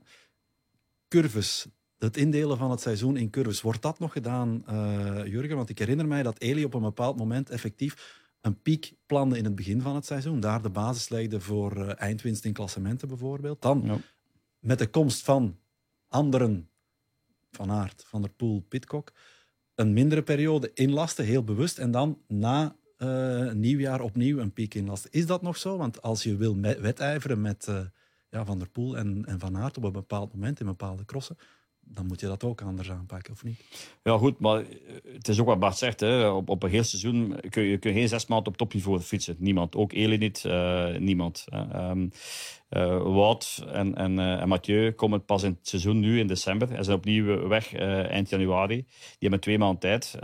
[1.09, 1.67] Curves,
[1.99, 5.57] het indelen van het seizoen in curves, wordt dat nog gedaan, uh, Jurgen?
[5.57, 9.45] Want ik herinner mij dat Eli op een bepaald moment effectief een piek plande in
[9.45, 10.41] het begin van het seizoen.
[10.41, 13.63] Daar de basis legde voor uh, eindwinst in klassementen bijvoorbeeld.
[13.63, 13.99] Dan ja.
[14.59, 15.59] met de komst van
[16.09, 16.69] anderen,
[17.51, 19.13] Van Aert, Van der Poel, Pitcock,
[19.75, 21.79] een mindere periode inlasten, heel bewust.
[21.79, 25.11] En dan na uh, nieuwjaar opnieuw een piek inlasten.
[25.13, 25.77] Is dat nog zo?
[25.77, 27.69] Want als je wil wedijveren met
[28.31, 31.37] ja, Van der Poel en, en Van Aert op een bepaald moment in bepaalde crossen,
[31.81, 33.61] dan moet je dat ook anders aanpakken, of niet?
[34.03, 34.65] Ja, goed, maar
[35.13, 36.01] het is ook wat Bart zegt.
[36.01, 36.29] Hè.
[36.29, 39.37] Op, op een heel seizoen kun je, kun geen zes maanden op topniveau fietsen.
[39.39, 39.77] Niemand.
[39.77, 40.45] Ook Eli niet.
[40.47, 41.45] Uh, niemand.
[41.75, 42.11] Um,
[42.71, 46.73] uh, Wout en, uh, en Mathieu komen pas in het seizoen nu in december.
[46.73, 48.75] En zijn opnieuw weg uh, eind januari.
[48.77, 50.19] Die hebben twee maanden tijd.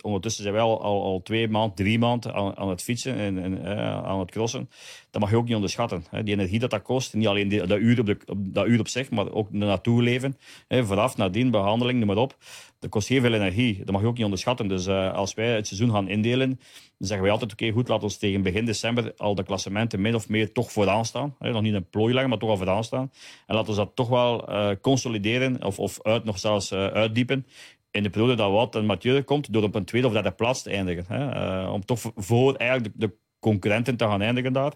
[0.00, 3.64] ondertussen zijn wij al, al, twee maanden, drie maanden aan, aan het fietsen en, en
[4.04, 4.68] aan het crossen.
[5.10, 6.04] Dat mag je ook niet onderschatten.
[6.10, 6.22] Hè.
[6.22, 7.14] Die energie dat dat kost.
[7.14, 10.36] Niet alleen die, dat, uur op, dat uur op zich, maar ook naartoe leven.
[10.68, 10.84] Hè.
[10.84, 12.36] Vooraf, nadien, behandeling, noem maar op.
[12.78, 13.78] Dat kost heel veel energie.
[13.78, 14.68] Dat mag je ook niet onderschatten.
[14.68, 16.58] Dus als wij het seizoen gaan indelen, dan
[16.98, 20.14] zeggen wij altijd, oké, okay, goed, laten we tegen begin december al de klassementen min
[20.14, 21.36] of meer toch vooraan staan.
[21.38, 23.10] Nog niet een plooi leggen, maar toch al vooraan staan.
[23.46, 27.46] En laten we dat toch wel uh, consolideren of, of uit, nog zelfs uh, uitdiepen
[27.90, 30.62] in de periode dat Wout en Mathieu komt, door op een tweede of derde plaats
[30.62, 31.72] te eindigen.
[31.72, 33.14] Om toch voor eigenlijk de, de,
[33.46, 34.72] concurrenten te gaan eindigen daar.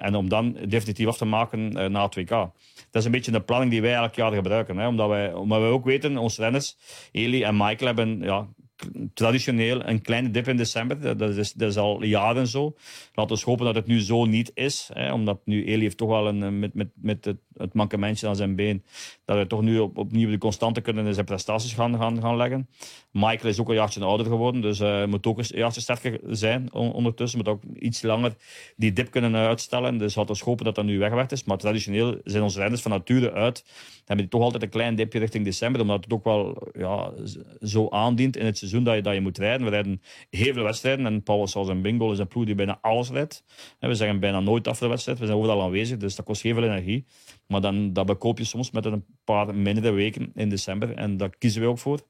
[0.00, 2.28] en om dan definitief af te maken na het WK.
[2.28, 4.76] Dat is een beetje de planning die wij elk jaar gebruiken.
[4.76, 6.76] Hè, omdat, wij, omdat wij ook weten, onze renners,
[7.12, 8.46] Eli en Michael, hebben ja,
[9.14, 11.16] traditioneel een kleine dip in december.
[11.16, 12.74] Dat is, dat is al jaren zo.
[13.14, 14.90] Laten we hopen dat het nu zo niet is.
[14.92, 18.36] Hè, omdat nu Eli heeft toch wel een, met, met, met het, het mankementje aan
[18.36, 18.84] zijn been.
[19.24, 22.36] Dat we toch nu op, opnieuw de constante kunnen in zijn prestaties gaan, gaan, gaan
[22.36, 22.68] leggen.
[23.10, 24.60] Michael is ook een jaartje ouder geworden.
[24.60, 27.38] Dus uh, moet ook een jaartje sterker zijn ondertussen.
[27.38, 28.34] Moet ook iets langer
[28.76, 29.98] die dip kunnen uitstellen.
[29.98, 31.44] Dus laten we hopen dat dat nu weggewerkt is.
[31.44, 33.64] Maar traditioneel zijn onze renners van nature uit.
[33.98, 35.80] Hebben die toch altijd een klein dipje richting december.
[35.80, 37.12] Omdat het ook wel ja,
[37.60, 39.64] zo aandient in het seizoen dat je, dat je moet rijden.
[39.64, 41.06] We rijden heel veel wedstrijden.
[41.06, 43.44] En Paul zoals een bingo is een ploeg die bijna alles rijdt.
[43.78, 45.18] We zeggen bijna nooit af de wedstrijd.
[45.18, 45.96] We zijn overal aanwezig.
[45.96, 47.04] Dus dat kost heel veel energie.
[47.46, 50.94] Maar dan, dat bekoop je soms met een paar mindere weken in december.
[50.94, 52.00] En daar kiezen we ook voor.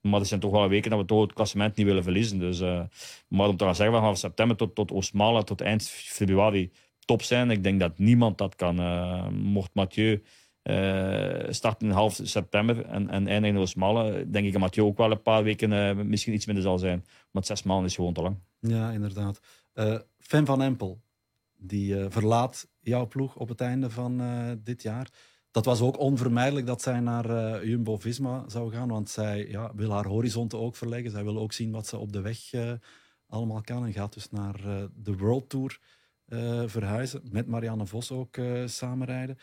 [0.00, 2.38] Maar er zijn toch wel weken dat we toch het klassement niet willen verliezen.
[2.38, 2.82] Dus, uh,
[3.28, 6.70] maar om te gaan zeggen, van september tot, tot Oostmala, tot eind februari
[7.04, 7.50] top zijn.
[7.50, 8.80] Ik denk dat niemand dat kan.
[8.80, 10.22] Uh, mocht Mathieu
[11.54, 15.10] starten in half september en, en eindigen in Oostmala, denk ik dat Mathieu ook wel
[15.10, 17.04] een paar weken misschien iets minder zal zijn.
[17.30, 18.36] Maar zes maanden is gewoon te lang.
[18.58, 19.40] Ja, inderdaad.
[20.18, 21.00] Fan van Empel,
[21.56, 24.22] die verlaat jouw ploeg op het einde van
[24.64, 25.10] dit jaar
[25.50, 29.90] dat was ook onvermijdelijk dat zij naar uh, Jumbo-Visma zou gaan, want zij ja, wil
[29.90, 31.10] haar horizonten ook verleggen.
[31.10, 32.38] Zij wil ook zien wat ze op de weg
[33.26, 34.60] allemaal kan en gaat dus naar
[34.94, 35.80] de World Tour
[36.66, 39.38] verhuizen, met Marianne Vos ook samenrijden.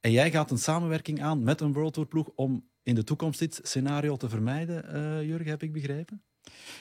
[0.00, 3.38] En jij gaat een samenwerking aan met een World Tour ploeg om in de toekomst
[3.38, 6.24] dit scenario te vermijden, Jurgen, heb ik begrepen?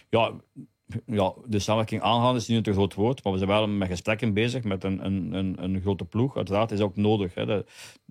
[0.10, 0.42] Ja,
[1.06, 4.34] ja, de samenwerking aangaan is niet een groot woord, maar we zijn wel met gesprekken
[4.34, 6.36] bezig met een, een, een, een grote ploeg.
[6.36, 7.34] Uiteraard is ook nodig.
[7.34, 7.46] Hè.
[7.46, 7.70] Dat,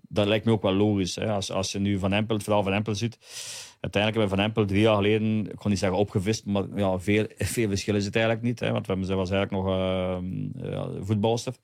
[0.08, 1.14] dat lijkt me ook wel logisch.
[1.14, 1.32] Hè.
[1.32, 3.18] Als, als je nu Van Empel, het verhaal Van Empel ziet.
[3.80, 6.98] Uiteindelijk hebben we Van Empel drie jaar geleden, ik kon niet zeggen opgevist, maar ja,
[6.98, 8.60] veel, veel verschil is het eigenlijk niet.
[8.60, 8.72] Hè.
[8.72, 9.76] Want we, ze was eigenlijk nog
[10.70, 11.54] ja, voetbalster.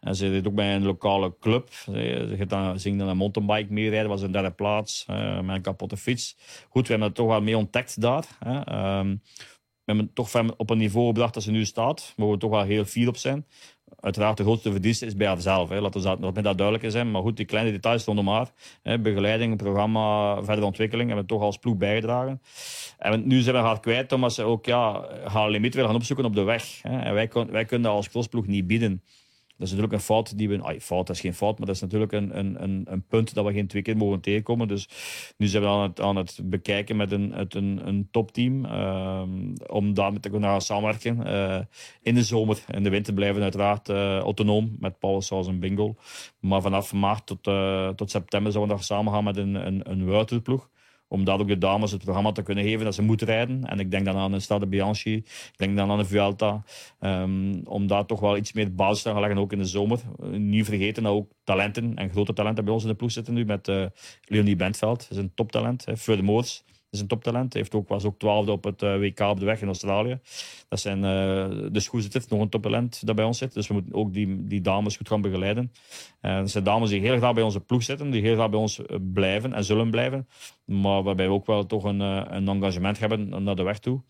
[0.00, 1.72] En ze deed ook bij een lokale club.
[1.72, 5.96] Ze dan, ging dan een mountainbike meerijden, was een derde plaats, uh, met een kapotte
[5.96, 6.36] fiets.
[6.68, 8.24] Goed, we hebben het toch wel mee ontdekt daar.
[8.38, 8.98] Hè.
[8.98, 9.22] Um,
[9.84, 12.12] we hebben toch op een niveau gebracht dat ze nu staat.
[12.16, 13.46] Waar we toch wel heel fier op zijn.
[14.00, 15.68] Uiteraard, de grootste verdienste is bij haarzelf.
[15.68, 15.80] Hè.
[15.80, 17.10] Laten we dat, dat, dat duidelijk zijn.
[17.10, 18.50] Maar goed, die kleine details stonden maar.
[18.82, 18.98] Hè.
[18.98, 22.42] Begeleiding, programma, verdere ontwikkeling hebben we toch als ploeg bijgedragen.
[22.98, 26.24] En nu zijn we haar kwijt omdat ze ook ja, haar limiet willen gaan opzoeken
[26.24, 26.78] op de weg.
[26.82, 26.98] Hè.
[26.98, 29.02] En wij, wij kunnen als crossploeg niet bieden.
[29.56, 30.62] Dat is natuurlijk een fout die we.
[30.62, 33.52] Ay, fout is geen fout, maar dat is natuurlijk een, een, een, punt dat we
[33.52, 34.68] geen twee keer mogen tegenkomen.
[34.68, 34.88] Dus
[35.36, 38.64] nu zijn we aan het, aan het bekijken met een, een, een topteam.
[38.64, 39.22] Uh,
[39.66, 41.26] om daarmee te kunnen gaan samenwerken.
[41.26, 41.60] Uh,
[42.02, 42.64] in de zomer.
[42.68, 45.94] In de winter blijven uiteraard uh, autonoom met Paul zoals een bingo.
[46.40, 49.90] Maar vanaf maart tot, uh, tot september zullen we nog samen gaan met een, een,
[49.90, 50.04] een
[51.12, 53.64] om ook de dames het programma te kunnen geven dat ze moeten rijden.
[53.64, 56.62] En ik denk dan aan een Stade Bianchi, ik denk dan aan een Vuelta,
[57.00, 60.00] um, om daar toch wel iets meer basis te gaan leggen, ook in de zomer.
[60.30, 63.44] Niet vergeten dat ook talenten en grote talenten bij ons in de ploeg zitten nu,
[63.44, 63.86] met uh,
[64.24, 65.86] Leonie Bentveld, dat is een toptalent.
[65.96, 67.54] Fred Moors, is een toptalent.
[67.54, 70.18] Heeft ook, was ook twaalfde op het eh, WK op de weg in Australië.
[70.68, 73.54] Dat zijn uh, de schoenzitters, nog een toptalent dat bij ons zit.
[73.54, 75.72] Dus we moeten ook die, die dames goed gaan begeleiden.
[76.22, 78.58] Uh, dat zijn dames die heel graag bij onze ploeg zitten, die heel graag bij
[78.58, 78.80] ons
[79.12, 80.28] blijven en zullen blijven.
[80.64, 84.02] Maar waarbij we ook wel toch een, een engagement hebben naar de weg toe.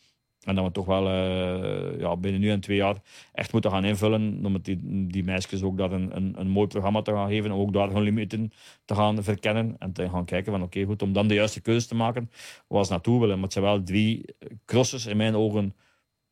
[0.43, 2.97] En dat we toch wel uh, ja, binnen nu en twee jaar
[3.33, 4.41] echt moeten gaan invullen.
[4.45, 7.53] Om die, die meisjes ook daar een, een, een mooi programma te gaan geven.
[7.53, 8.53] Om ook daar hun limieten
[8.85, 9.77] te gaan verkennen.
[9.79, 12.31] En te gaan kijken van oké, goed, om dan de juiste keuze te maken.
[12.69, 13.35] Waar ze naartoe willen.
[13.35, 14.25] Maar het zijn wel drie
[14.65, 15.75] crosses in mijn ogen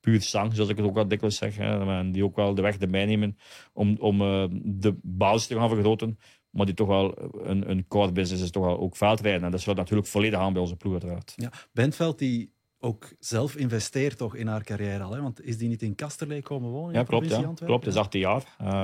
[0.00, 1.56] puur zang, zoals ik het ook al dikwijls zeg.
[1.56, 3.38] Hè, die ook wel de weg erbij nemen
[3.72, 6.18] om, om uh, de basis te gaan vergroten.
[6.50, 9.44] Maar die toch wel een, een core business is toch wel ook veldrijden.
[9.44, 11.32] En dat sluit natuurlijk volledig aan bij onze ploeg uiteraard.
[11.36, 15.12] Ja, Bentveld die ook zelf investeert toch in haar carrière al.
[15.12, 15.22] Hè?
[15.22, 16.94] Want is die niet in Kasterlee komen wonen?
[16.94, 17.28] Ja, klopt.
[17.28, 17.52] Ja.
[17.64, 18.42] Klopt, is 18 jaar.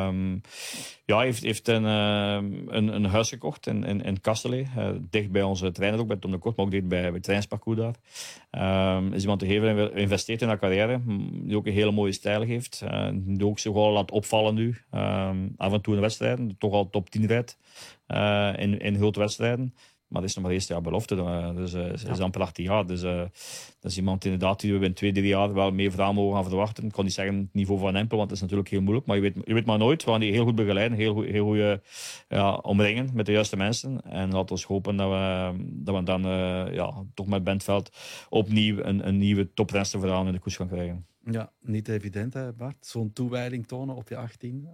[0.09, 0.40] Um,
[1.04, 2.35] ja, heeft, heeft een, uh,
[2.66, 4.66] een, een, huis gekocht in, in, in Kasterlee.
[4.76, 7.11] Uh, dicht bij onze trainer ook, bij Tom de Kort, maar ook dicht bij, bij
[7.11, 8.96] het trainingsparcours daar.
[8.96, 11.00] Um, is iemand die heel veel investeert in haar carrière.
[11.30, 12.82] Die ook een hele mooie stijl heeft.
[12.85, 14.76] Uh, die ook zich wel laat opvallen nu.
[14.94, 16.56] Um, af en toe in wedstrijden.
[16.59, 17.59] Toch al top 10 rijdt
[18.09, 19.74] uh, in, in grote wedstrijden.
[20.08, 21.14] Maar dat is nog maar eerste jaar belofte.
[21.54, 22.14] Dus uh, is ja.
[22.18, 22.86] amper 18 jaar.
[22.86, 23.18] Dus uh,
[23.80, 26.44] dat is iemand inderdaad die we in twee, drie jaar wel meer verhaal mogen gaan
[26.44, 26.84] verwachten.
[26.84, 29.06] Ik kan niet zeggen het niveau van Empel, want dat is natuurlijk heel moeilijk.
[29.06, 30.04] Maar je weet, je weet maar nooit.
[30.04, 30.98] We gaan die heel goed begeleiden.
[30.98, 31.80] Heel, heel goed
[32.28, 34.00] ja, omringen met de juiste mensen.
[34.00, 37.96] En laten we hopen dat we, dat we dan uh, ja, toch met Bentveld
[38.28, 41.06] opnieuw een, een nieuwe toprenster verhaal in de koers gaan krijgen.
[41.30, 42.86] Ja, niet evident hè Bart.
[42.86, 44.68] Zo'n toewijding tonen op je 18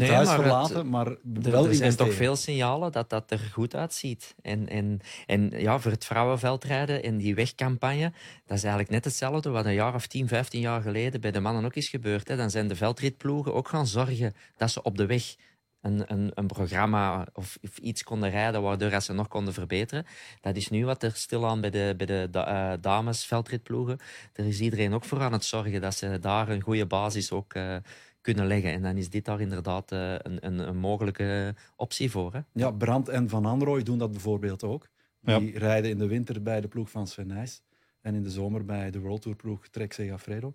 [0.00, 3.38] nee, huis maar verlaten, het, maar wel er, zijn toch veel signalen dat dat er
[3.38, 4.34] goed uitziet.
[4.42, 8.12] En, en, en ja, voor het vrouwenveldrijden en die wegcampagne,
[8.46, 11.40] dat is eigenlijk net hetzelfde wat een jaar of 10, 15 jaar geleden bij de
[11.40, 12.28] mannen ook is gebeurd.
[12.28, 12.36] Hè.
[12.36, 15.34] Dan zijn de veldritploegen ook gaan zorgen dat ze op de weg
[15.82, 20.06] een, een, een programma of, of, iets konden rijden waardoor ze nog konden verbeteren.
[20.40, 23.98] Dat is nu wat er stilaan bij de, bij de uh, dames veldritploegen.
[24.32, 27.54] Er is iedereen ook voor aan het zorgen dat ze daar een goede basis ook
[27.54, 27.76] uh,
[28.22, 28.72] kunnen leggen.
[28.72, 32.32] En dan is dit daar inderdaad uh, een, een, een, mogelijke optie voor.
[32.32, 32.40] Hè?
[32.52, 34.88] Ja, Brandt en Van Anrooy doen dat bijvoorbeeld ook.
[35.20, 37.62] Die rijden in de winter bij de ploeg van Sven Nijs
[38.00, 40.54] en in de zomer bij de World Tour ploeg Trek Segafredo.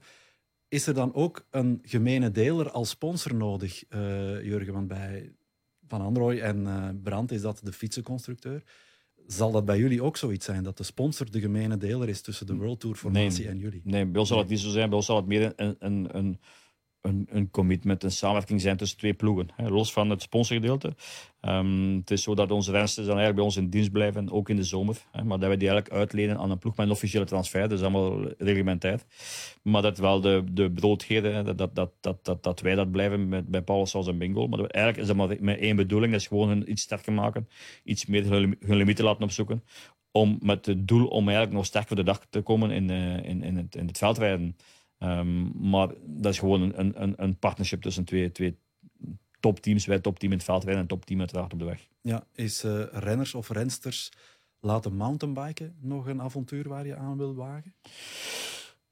[0.68, 4.74] Is er dan ook een gemene deler als sponsor nodig, uh, Jurgen?
[4.74, 5.32] Want bij
[5.88, 8.64] Van Anrooy en uh, Brandt is dat de fietsenconstructeur.
[9.28, 12.46] Zal dat bij jullie ook zoiets zijn, dat de sponsor de gemene deler is tussen
[12.46, 13.82] de World Tour formatie nee, en jullie?
[13.84, 14.88] Nee, bij ons zal het niet zo zijn.
[14.88, 16.40] Bij ons zal het meer een, een, een
[17.02, 19.50] een, een commitment, een samenwerking zijn tussen twee ploegen.
[19.58, 20.94] Los van het sponsorgedeelte.
[21.42, 24.50] Um, het is zo dat onze rensters dan eigenlijk bij ons in dienst blijven, ook
[24.50, 24.98] in de zomer.
[25.12, 27.62] Hè, maar dat we die eigenlijk uitlenen aan een ploeg met een officiële transfer.
[27.62, 29.02] Dat is allemaal reglementair.
[29.62, 33.48] Maar dat wel de, de broodheden, dat, dat, dat, dat, dat, wij dat blijven met,
[33.48, 34.48] bij Paulus als en Bingo.
[34.48, 36.12] Maar eigenlijk is dat maar met één bedoeling.
[36.12, 37.48] Dat is gewoon hun iets sterker maken.
[37.84, 39.64] Iets meer hun, limieten laten opzoeken.
[40.12, 43.24] Om, met het doel om eigenlijk nog sterk voor de dag te komen in, uh,
[43.24, 44.56] in, in, het, in het veldrijden.
[45.00, 48.58] Um, maar dat is gewoon een, een, een partnership tussen twee, twee
[49.40, 49.86] topteams.
[49.86, 51.88] Wij topteam in het veldrijden en topteam uiteraard op de weg.
[52.02, 54.12] Ja, is uh, renners of rensters
[54.60, 57.74] laten mountainbiken nog een avontuur waar je aan wil wagen?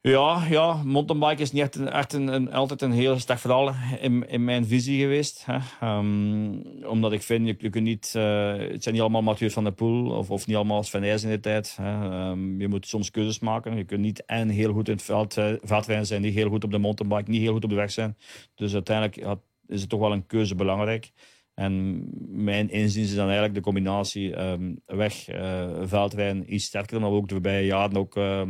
[0.05, 4.43] Ja, ja mountainbiken is niet echt, een, een, altijd een heel sterk verhaal in, in
[4.43, 5.45] mijn visie geweest.
[5.45, 5.87] Hè.
[5.97, 9.63] Um, omdat ik vind, je, je kunt niet, uh, het zijn niet allemaal Mathieu van
[9.63, 11.77] der Poel of, of niet allemaal Sven in de tijd.
[11.81, 12.29] Hè.
[12.29, 13.77] Um, je moet soms keuzes maken.
[13.77, 16.71] Je kunt niet en heel goed in het veld, uh, zijn, niet heel goed op
[16.71, 18.17] de mountainbike, niet heel goed op de weg zijn.
[18.55, 21.11] Dus uiteindelijk is het toch wel een keuze belangrijk.
[21.55, 27.05] En mijn inzien is dan eigenlijk de combinatie um, weg, uh, veldrijden iets sterker we
[27.05, 28.41] ook de voorbije jaren ook uh,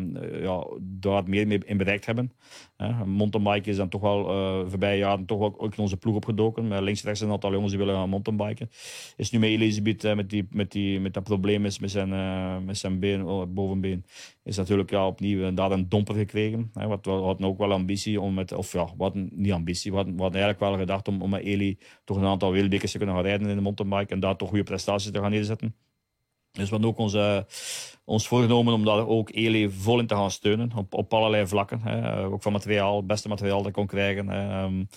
[0.41, 2.31] ja, daar meer mee in bereikt hebben.
[2.77, 6.67] Uh, mountainbiken is dan toch wel uh, voorbije jaren toch ook in onze ploeg opgedoken.
[6.67, 8.69] Met links rechts een aantal jongens die willen gaan mountainbiken.
[9.15, 12.09] Is nu met Elisabeth met, die, met, die, met dat probleem is met zijn,
[12.65, 14.05] met zijn been, oh, bovenbeen.
[14.45, 16.69] Is natuurlijk ja, opnieuw daar een domper gekregen.
[16.73, 19.97] Hè, wat, we hadden ook wel ambitie om met, of ja, wat niet ambitie, we
[19.97, 23.23] hadden, eigenlijk wel gedacht om, om met Eli toch een aantal wereldbekers te kunnen gaan
[23.23, 25.75] rijden in de mountainbike en daar toch goede prestaties te gaan neerzetten.
[26.51, 27.45] Dus we hadden ook onze,
[28.05, 30.71] ons voorgenomen om daar ook Eli vol in te gaan steunen.
[30.75, 31.81] Op, op allerlei vlakken.
[31.81, 32.23] Hè.
[32.25, 34.29] Ook van materiaal, het beste materiaal dat ik kon krijgen.
[34.63, 34.87] Um,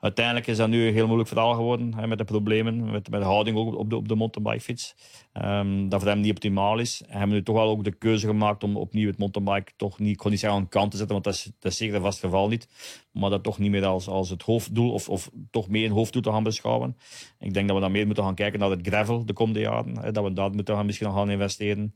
[0.00, 1.94] uiteindelijk is dat nu een heel moeilijk verhaal geworden.
[1.94, 4.94] Hè, met de problemen, met, met de houding ook op de, op de mountainbikefiets.
[5.42, 7.02] Um, dat voor hem niet optimaal is.
[7.02, 9.98] En hebben we nu toch wel ook de keuze gemaakt om opnieuw het mountainbike toch
[9.98, 12.02] niet, ik kon niet zeggen aan kant te zetten, want dat is, dat zeker een
[12.02, 12.68] vast geval niet.
[13.12, 16.22] Maar dat toch niet meer als, als het hoofddoel, of, of toch meer een hoofddoel
[16.22, 16.96] te gaan beschouwen.
[17.38, 20.12] Ik denk dat we dan meer moeten gaan kijken naar het gravel de komende jaren.
[20.12, 21.94] Dat we daar moeten gaan, misschien gaan investeren.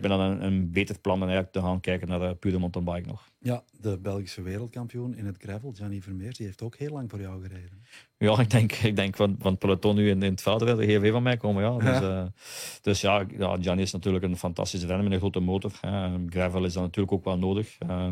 [0.00, 3.08] Lijkt me dan een, beter plan dan eigenlijk te gaan kijken naar de pure mountainbike
[3.08, 3.28] nog.
[3.40, 7.20] Ja, de Belgische wereldkampioen in het gravel, Gianni Vermeer, die heeft ook heel lang voor
[7.20, 7.82] jou gereden.
[8.16, 10.86] Ja, ik denk, ik denk van, van het peloton nu in, in het veld, de
[10.86, 11.62] GV van mij komen.
[11.62, 11.78] Ja.
[11.78, 12.22] Dus, ja.
[12.22, 12.26] Uh,
[12.82, 15.72] dus ja, ja, Gianni is natuurlijk een fantastische renner met een grote motor.
[15.80, 16.18] Hè.
[16.28, 17.76] Gravel is dan natuurlijk ook wel nodig.
[17.86, 18.10] Hij uh,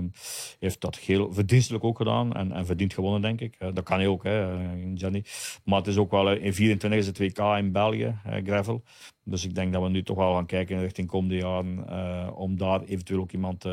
[0.59, 3.57] heeft dat heel verdienstelijk ook gedaan en, en verdient gewonnen, denk ik.
[3.59, 4.57] Uh, dat kan hij ook, hè,
[4.95, 5.25] Gianni.
[5.65, 8.83] Maar het is ook wel, in 24 is het WK in België, Gravel.
[9.25, 12.83] Dus ik denk dat we nu toch wel gaan kijken richting komende jaren om daar
[12.83, 13.65] eventueel ook iemand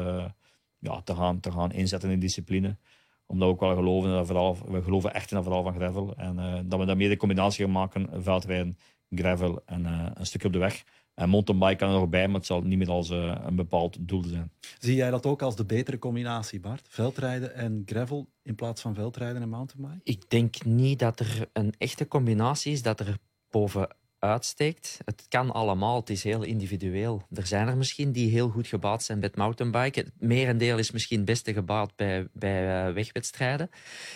[0.84, 2.78] ja, te, gaan, te gaan inzetten in discipline.
[3.26, 5.74] Omdat we ook wel geloven, in dat verhaal, we geloven echt in dat verhaal van
[5.74, 6.16] gravel.
[6.16, 8.78] En uh, dat we daarmee de combinatie gaan maken, veldrijden,
[9.10, 10.84] gravel en uh, een stukje op de weg.
[11.14, 13.98] En mountainbike kan er nog bij, maar het zal niet meer als uh, een bepaald
[14.00, 14.52] doel zijn.
[14.80, 16.88] Zie jij dat ook als de betere combinatie, Bart?
[16.90, 20.02] Veldrijden en gravel in plaats van veldrijden en mountainbike?
[20.04, 23.18] Ik denk niet dat er een echte combinatie is, dat er
[23.50, 24.98] boven uitsteekt.
[25.06, 27.28] Het kan allemaal, het is heel individueel.
[27.34, 30.06] Er zijn er misschien die heel goed gebaat zijn met mountainbiken.
[30.06, 33.70] Het merendeel is misschien het beste gebaat bij, bij uh, wegwedstrijden.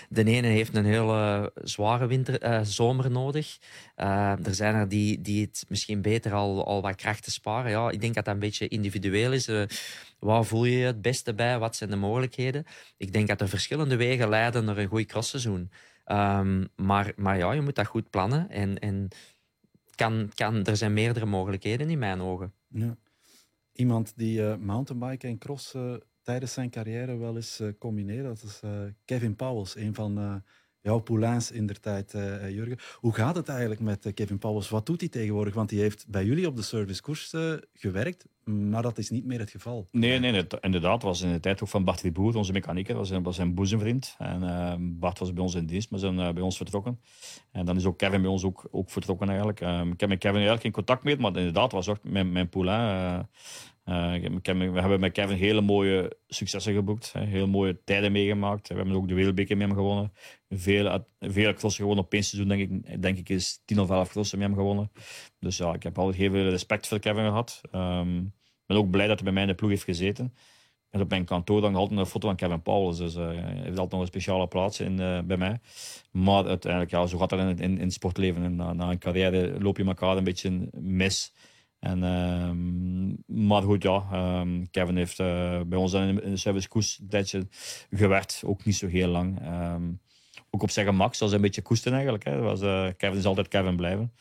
[0.10, 3.58] De ene heeft een hele zware winter, uh, zomer nodig.
[3.98, 7.72] Uh, er zijn er die, die het misschien beter al, al wat krachten sparen.
[7.72, 9.50] Ja, ik denk dat dat een beetje individueel is.
[10.20, 11.60] waar voel je je het beste bij?
[11.60, 12.66] Wat zijn de mogelijkheden?
[12.98, 15.72] Ik denk dat er verschillende wegen leiden naar een goed crossseizoen.
[16.12, 18.50] Um, maar, maar ja, je moet dat goed plannen.
[18.50, 19.10] En, en
[19.98, 22.54] kan, kan, er zijn meerdere mogelijkheden in mijn ogen.
[22.68, 22.98] Ja.
[23.72, 28.44] Iemand die uh, mountainbiken en cross uh, tijdens zijn carrière wel eens uh, combineert, dat
[28.44, 28.60] is
[29.06, 30.44] Kevin Powels, een van
[30.88, 32.78] jouw poulains in der tijd, uh, Jurgen.
[32.96, 34.70] Hoe gaat het eigenlijk met uh, Kevin Powers?
[34.70, 35.54] Wat doet hij tegenwoordig?
[35.54, 37.36] Want hij heeft bij jullie op de servicekoers
[37.74, 39.88] gewerkt, maar dat is niet meer het geval.
[39.92, 41.04] Nee, nee, nee inderdaad.
[41.04, 42.96] was in de tijd ook van Bart de Boer, onze mechanieker.
[42.96, 44.16] Was, was zijn boezemvriend.
[44.18, 47.00] En Bart was bij ons in dienst, maar zijn bij ons vertrokken.
[47.52, 49.62] En dan is ook Kevin bij ons ook, ook vertrokken eigenlijk.
[49.62, 52.50] Ehm, ik heb met Kevin eigenlijk geen contact meer, maar inderdaad was ook mijn, mijn
[52.50, 53.28] poulain
[53.90, 57.14] uh, we hebben met Kevin hele mooie successen geboekt.
[57.18, 58.68] Heel mooie tijden meegemaakt.
[58.68, 60.14] We hebben ook de wereldbeker met hem gewonnen.
[60.50, 64.10] Veel, veel crossen gewonnen op één seizoen, denk ik, denk ik is 10 of 11
[64.10, 64.92] crossen met hem gewonnen.
[65.40, 67.62] Dus ja, ik heb altijd heel veel respect voor Kevin gehad.
[67.72, 68.34] Um,
[68.68, 70.34] ik ben ook blij dat hij bij mij in de ploeg heeft gezeten.
[70.90, 72.98] En op mijn kantoor dan altijd een foto van Kevin Paulus.
[72.98, 75.60] Dus uh, heeft altijd nog een speciale plaats in, uh, bij mij.
[76.12, 78.44] Maar uiteindelijk, ja, zo gaat dat in, in, in het sportleven.
[78.44, 81.34] En na, na, een carrière loop je elkaar een beetje mis.
[81.80, 82.52] En, uh,
[83.48, 84.08] maar goed, ja,
[84.40, 87.48] um, Kevin heeft uh, bij ons in, de service koers een tijdje
[87.90, 89.40] gewerkt, ook niet zo heel lang.
[89.74, 90.00] Um,
[90.50, 92.24] ook op zijn gemak, zoals een beetje koesten eigenlijk.
[92.24, 92.40] Hè.
[92.40, 94.14] Was, uh, Kevin is altijd Kevin blijven.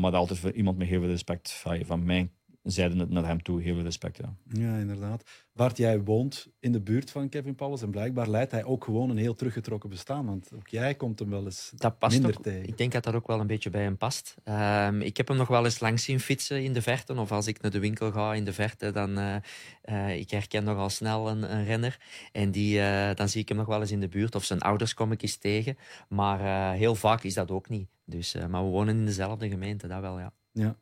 [0.00, 2.32] Maar altijd voor iemand met heel veel respect van mijn
[2.70, 3.62] zeiden het naar hem toe.
[3.62, 4.34] Heel veel respect, ja.
[4.60, 5.30] Ja, inderdaad.
[5.52, 9.10] Bart, jij woont in de buurt van Kevin Powers en blijkbaar leidt hij ook gewoon
[9.10, 12.68] een heel teruggetrokken bestaan, want ook jij komt hem wel eens dat past minder tegen.
[12.68, 14.34] Ik denk dat dat ook wel een beetje bij hem past.
[14.44, 17.46] Um, ik heb hem nog wel eens langs zien fietsen in de verte, of als
[17.46, 19.36] ik naar de winkel ga in de verte, dan uh,
[19.84, 21.98] uh, ik herken nogal snel een, een renner
[22.32, 24.60] en die, uh, dan zie ik hem nog wel eens in de buurt, of zijn
[24.60, 25.78] ouders kom ik eens tegen,
[26.08, 27.88] maar heel vaak is dat ook niet.
[28.04, 30.32] Dus, maar we wonen in dezelfde gemeente, dat wel, ja.
[30.52, 30.76] Ja.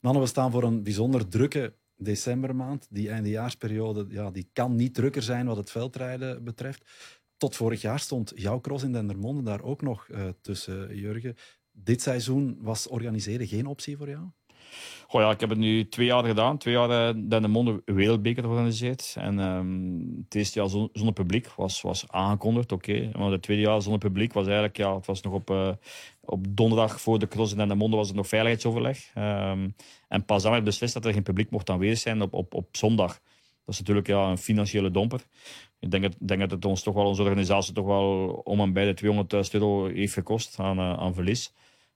[0.00, 2.86] Mannen, we staan voor een bijzonder drukke decembermaand.
[2.90, 6.84] Die eindejaarsperiode ja, die kan niet drukker zijn wat het veldrijden betreft.
[7.36, 11.36] Tot vorig jaar stond jouw cross in Dendermonde daar ook nog uh, tussen, Jurgen.
[11.70, 14.26] Dit seizoen was organiseren geen optie voor jou?
[15.06, 16.58] Goh, ja, ik heb het nu twee jaar gedaan.
[16.58, 19.14] Twee jaar uh, Dendermonde Wereldbeker georganiseerd.
[19.18, 23.10] En um, het eerste jaar zonder publiek was, was aangekondigd, oké.
[23.18, 24.76] Maar het tweede jaar zonder publiek was eigenlijk...
[24.76, 25.70] Ja, het was nog op, uh,
[26.20, 29.10] op donderdag voor de cross in Dendermonde was er nog veiligheidsoverleg.
[29.14, 29.74] Um,
[30.08, 32.68] en pas dan werd beslist dat er geen publiek mocht aanwezig zijn op, op, op
[32.76, 33.12] zondag.
[33.64, 35.20] Dat is natuurlijk ja, een financiële domper.
[35.80, 38.72] Ik denk, dat, denk dat het ons toch wel, onze organisatie toch wel om en
[38.72, 41.52] bij de 200.000 euro heeft gekost aan, uh, aan verlies.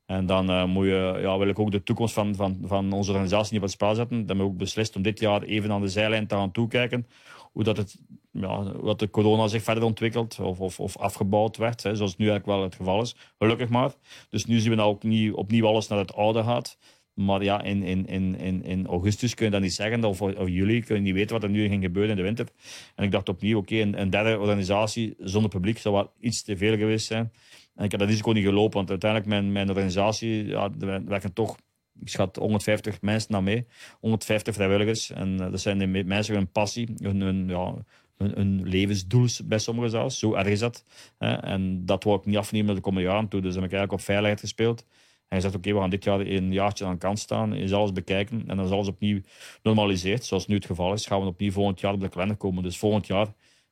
[0.07, 3.11] En dan uh, moet je, ja, wil ik ook de toekomst van, van, van onze
[3.11, 4.17] organisatie niet op het spel zetten.
[4.17, 7.07] Dan hebben we ook beslist om dit jaar even aan de zijlijn te gaan toekijken.
[7.53, 7.99] Hoe dat het,
[8.31, 11.83] ja, wat de corona zich verder ontwikkelt of, of, of afgebouwd werd.
[11.83, 13.17] Hè, zoals nu eigenlijk wel het geval is.
[13.38, 13.93] Gelukkig maar.
[14.31, 16.79] Dus nu zien we nou ook niet, opnieuw alles naar het oude gaat.
[17.15, 20.81] Maar ja, in, in, in, in augustus kun je dat niet zeggen, of, of juli
[20.81, 22.49] kun je niet weten wat er nu ging gebeuren in de winter.
[22.95, 26.57] En ik dacht opnieuw, oké, een, een, derde organisatie zonder publiek zou wel iets te
[26.57, 27.33] veel geweest zijn.
[27.75, 31.33] En ik heb dat risico niet gelopen, want uiteindelijk mijn, mijn organisatie, ja, er werken
[31.33, 31.57] toch,
[32.01, 33.67] ik schat 150 mensen naar mee,
[34.01, 35.11] 150 vrijwilligers.
[35.11, 37.75] En uh, dat zijn de mensen hun passie, hun, hun, ja,
[38.17, 40.19] hun, levensdoel bij sommigen zelfs.
[40.19, 40.85] Zo erg is dat.
[41.19, 41.33] Hè?
[41.33, 43.41] En dat wou ik niet afnemen de komende jaren toe.
[43.41, 44.87] Dus heb ik eigenlijk op veiligheid gespeeld.
[45.29, 47.73] En je zegt, oké, we gaan dit jaar een jaartje aan de kant staan, is
[47.73, 48.45] alles bekijken.
[48.47, 49.21] En dan is alles opnieuw
[49.63, 51.07] normaliseerd, zoals nu het geval is.
[51.07, 52.63] Gaan we opnieuw volgend jaar op de kalender komen.
[52.63, 53.27] Dus volgend jaar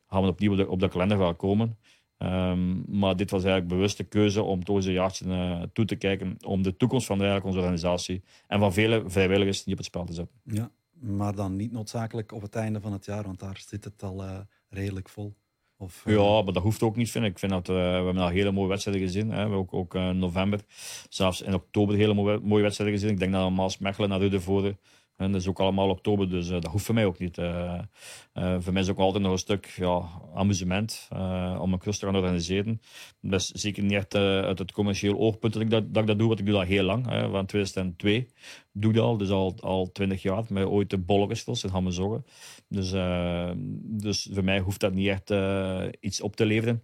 [0.06, 1.78] gaan we opnieuw op de, op de kalender gaan komen.
[2.22, 5.96] Um, maar dit was eigenlijk bewuste keuze om toch eens een jaartje uh, toe te
[5.96, 9.86] kijken om de toekomst van eigenlijk onze organisatie en van vele vrijwilligers niet op het
[9.86, 10.40] spel te zetten.
[10.44, 14.02] Ja, maar dan niet noodzakelijk op het einde van het jaar, want daar zit het
[14.02, 15.34] al uh, redelijk vol.
[15.76, 16.14] Of, uh...
[16.14, 17.30] Ja, maar dat hoeft ook niet, vind ik.
[17.30, 19.28] Ik vind dat we hebben al hele mooie wedstrijden gezien.
[19.28, 19.34] Hè.
[19.34, 20.60] We hebben ook, ook in november,
[21.08, 23.12] zelfs in oktober, hele mooie, mooie wedstrijden gezien.
[23.12, 24.76] Ik denk dat we Maas Mechelen naar Ruddervoorde
[25.20, 27.38] en dat is ook allemaal oktober, dus uh, dat hoeft voor mij ook niet.
[27.38, 27.78] Uh,
[28.34, 31.08] uh, voor mij is ook altijd nog een stuk ja, amusement
[31.58, 32.80] om een klus te gaan organiseren.
[33.20, 36.28] Dat zeker niet echt uit het commercieel oogpunt dat ik dat, dat ik dat doe,
[36.28, 37.08] want ik doe dat heel lang.
[37.08, 37.30] Hè.
[37.30, 38.28] Van 2002
[38.72, 40.44] doe ik dat al, dus al, al 20 jaar.
[40.48, 42.24] Met ooit de bolletjes in Hammerzoggen.
[42.68, 42.90] Dus,
[43.82, 45.32] dus voor mij hoeft dat niet echt
[46.00, 46.82] iets op te leveren.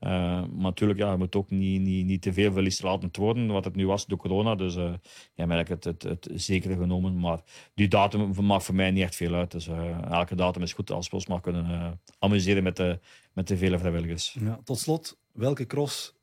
[0.00, 3.46] Uh, maar natuurlijk, ja, je moet ook niet, niet, niet te veel verlies laten worden,
[3.46, 4.54] wat het nu was door corona.
[4.54, 4.92] Dus uh,
[5.34, 7.20] ja, ik het, het, het zekere genomen.
[7.20, 7.40] Maar
[7.74, 9.50] die datum maakt voor mij niet echt veel uit.
[9.50, 12.98] Dus uh, elke datum is goed als we ons maar kunnen amuseren met de,
[13.32, 14.36] met de vele vrijwilligers.
[14.40, 16.14] Ja, tot slot, welke cross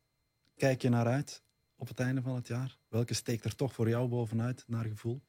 [0.57, 1.43] kijk je naar uit?
[1.83, 2.77] op het einde van het jaar?
[2.87, 5.21] Welke steekt er toch voor jou bovenuit, naar gevoel?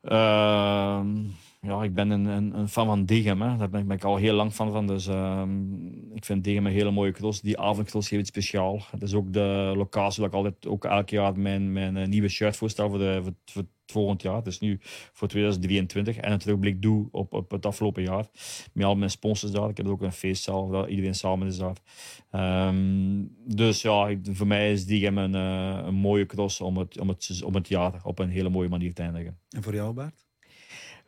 [0.00, 1.24] Ehm,
[1.60, 3.42] ja, ik ben een, een, een, fan van Degem.
[3.42, 3.56] Hè.
[3.56, 4.72] Daar ben ik, al heel lang van.
[4.72, 4.86] van.
[4.86, 7.40] Dus ehm, ik vind Degem een hele mooie cross.
[7.40, 8.82] Die avondcross heeft iets speciaal.
[8.90, 12.28] Het is ook de locatie waar ik altijd ook elk jaar mijn, mijn eh, nieuwe
[12.28, 14.42] shirt voorstel voor, de, voor, voor volgend jaar.
[14.42, 14.78] Dus nu
[15.12, 16.16] voor 2023.
[16.16, 18.26] En een terugblik doe op, op het afgelopen jaar.
[18.72, 19.68] Met al mijn sponsors daar.
[19.68, 21.76] Ik heb ook een feestzaal waar iedereen samen is daar.
[22.30, 27.08] Ehm, dus ja, voor mij is die een, uh, een mooie cross om het, om,
[27.08, 29.38] het, om het jaar op een hele mooie manier te eindigen.
[29.48, 30.29] En voor jou, Bart?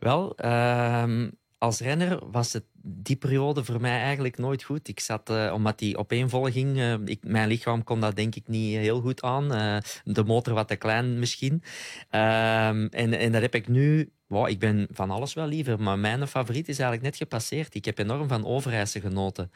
[0.03, 4.87] Wel, um, als renner was het die periode voor mij eigenlijk nooit goed.
[4.87, 8.77] Ik zat, uh, omdat die opeenvolging, uh, ik, mijn lichaam kon dat denk ik niet
[8.77, 9.43] heel goed aan.
[9.53, 11.63] Uh, de motor wat te klein misschien.
[12.09, 15.99] Ehm, en, en dat heb ik nu Wow, ik ben van alles wel liever, maar
[15.99, 17.75] mijn favoriet is eigenlijk net gepasseerd.
[17.75, 19.51] Ik heb enorm van Overijse genoten.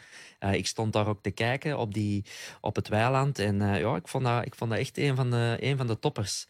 [0.51, 2.25] Ik stond daar ook te kijken op, die,
[2.61, 3.39] op het weiland.
[3.39, 5.99] En ja, ik vond, dat, ik vond dat echt een van de, een van de
[5.99, 6.47] toppers,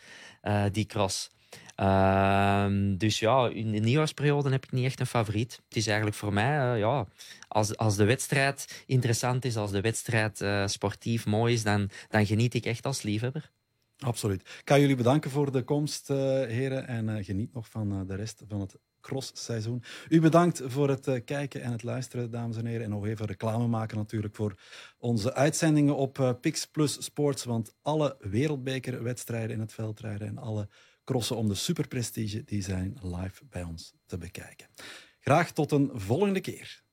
[0.71, 1.29] die cross.
[1.77, 5.61] Ehm, dus ja, in de nieuwjaarsperiode heb ik niet echt een favoriet.
[5.67, 7.07] Het is eigenlijk voor mij, uh, ja,
[7.47, 12.25] als, als de wedstrijd interessant is, als de wedstrijd uh, sportief mooi is, dan, dan
[12.25, 13.51] geniet ik echt als liefhebber.
[13.97, 14.41] Absoluut.
[14.41, 16.87] Ik ga jullie bedanken voor de komst, uh, heren.
[16.87, 19.83] En geniet nog van de rest van het crossseizoen.
[20.09, 22.83] U bedankt voor het kijken en het luisteren, dames en heren.
[22.83, 24.55] En nog even reclame maken natuurlijk voor
[24.97, 27.43] onze uitzendingen op Pix Plus Sports.
[27.43, 30.67] Want alle wereldbekerwedstrijden in het veldrijden en alle
[31.07, 34.67] crossen om de superprestige die zijn live bij ons te bekijken.
[35.19, 36.83] Graag tot een volgende keer.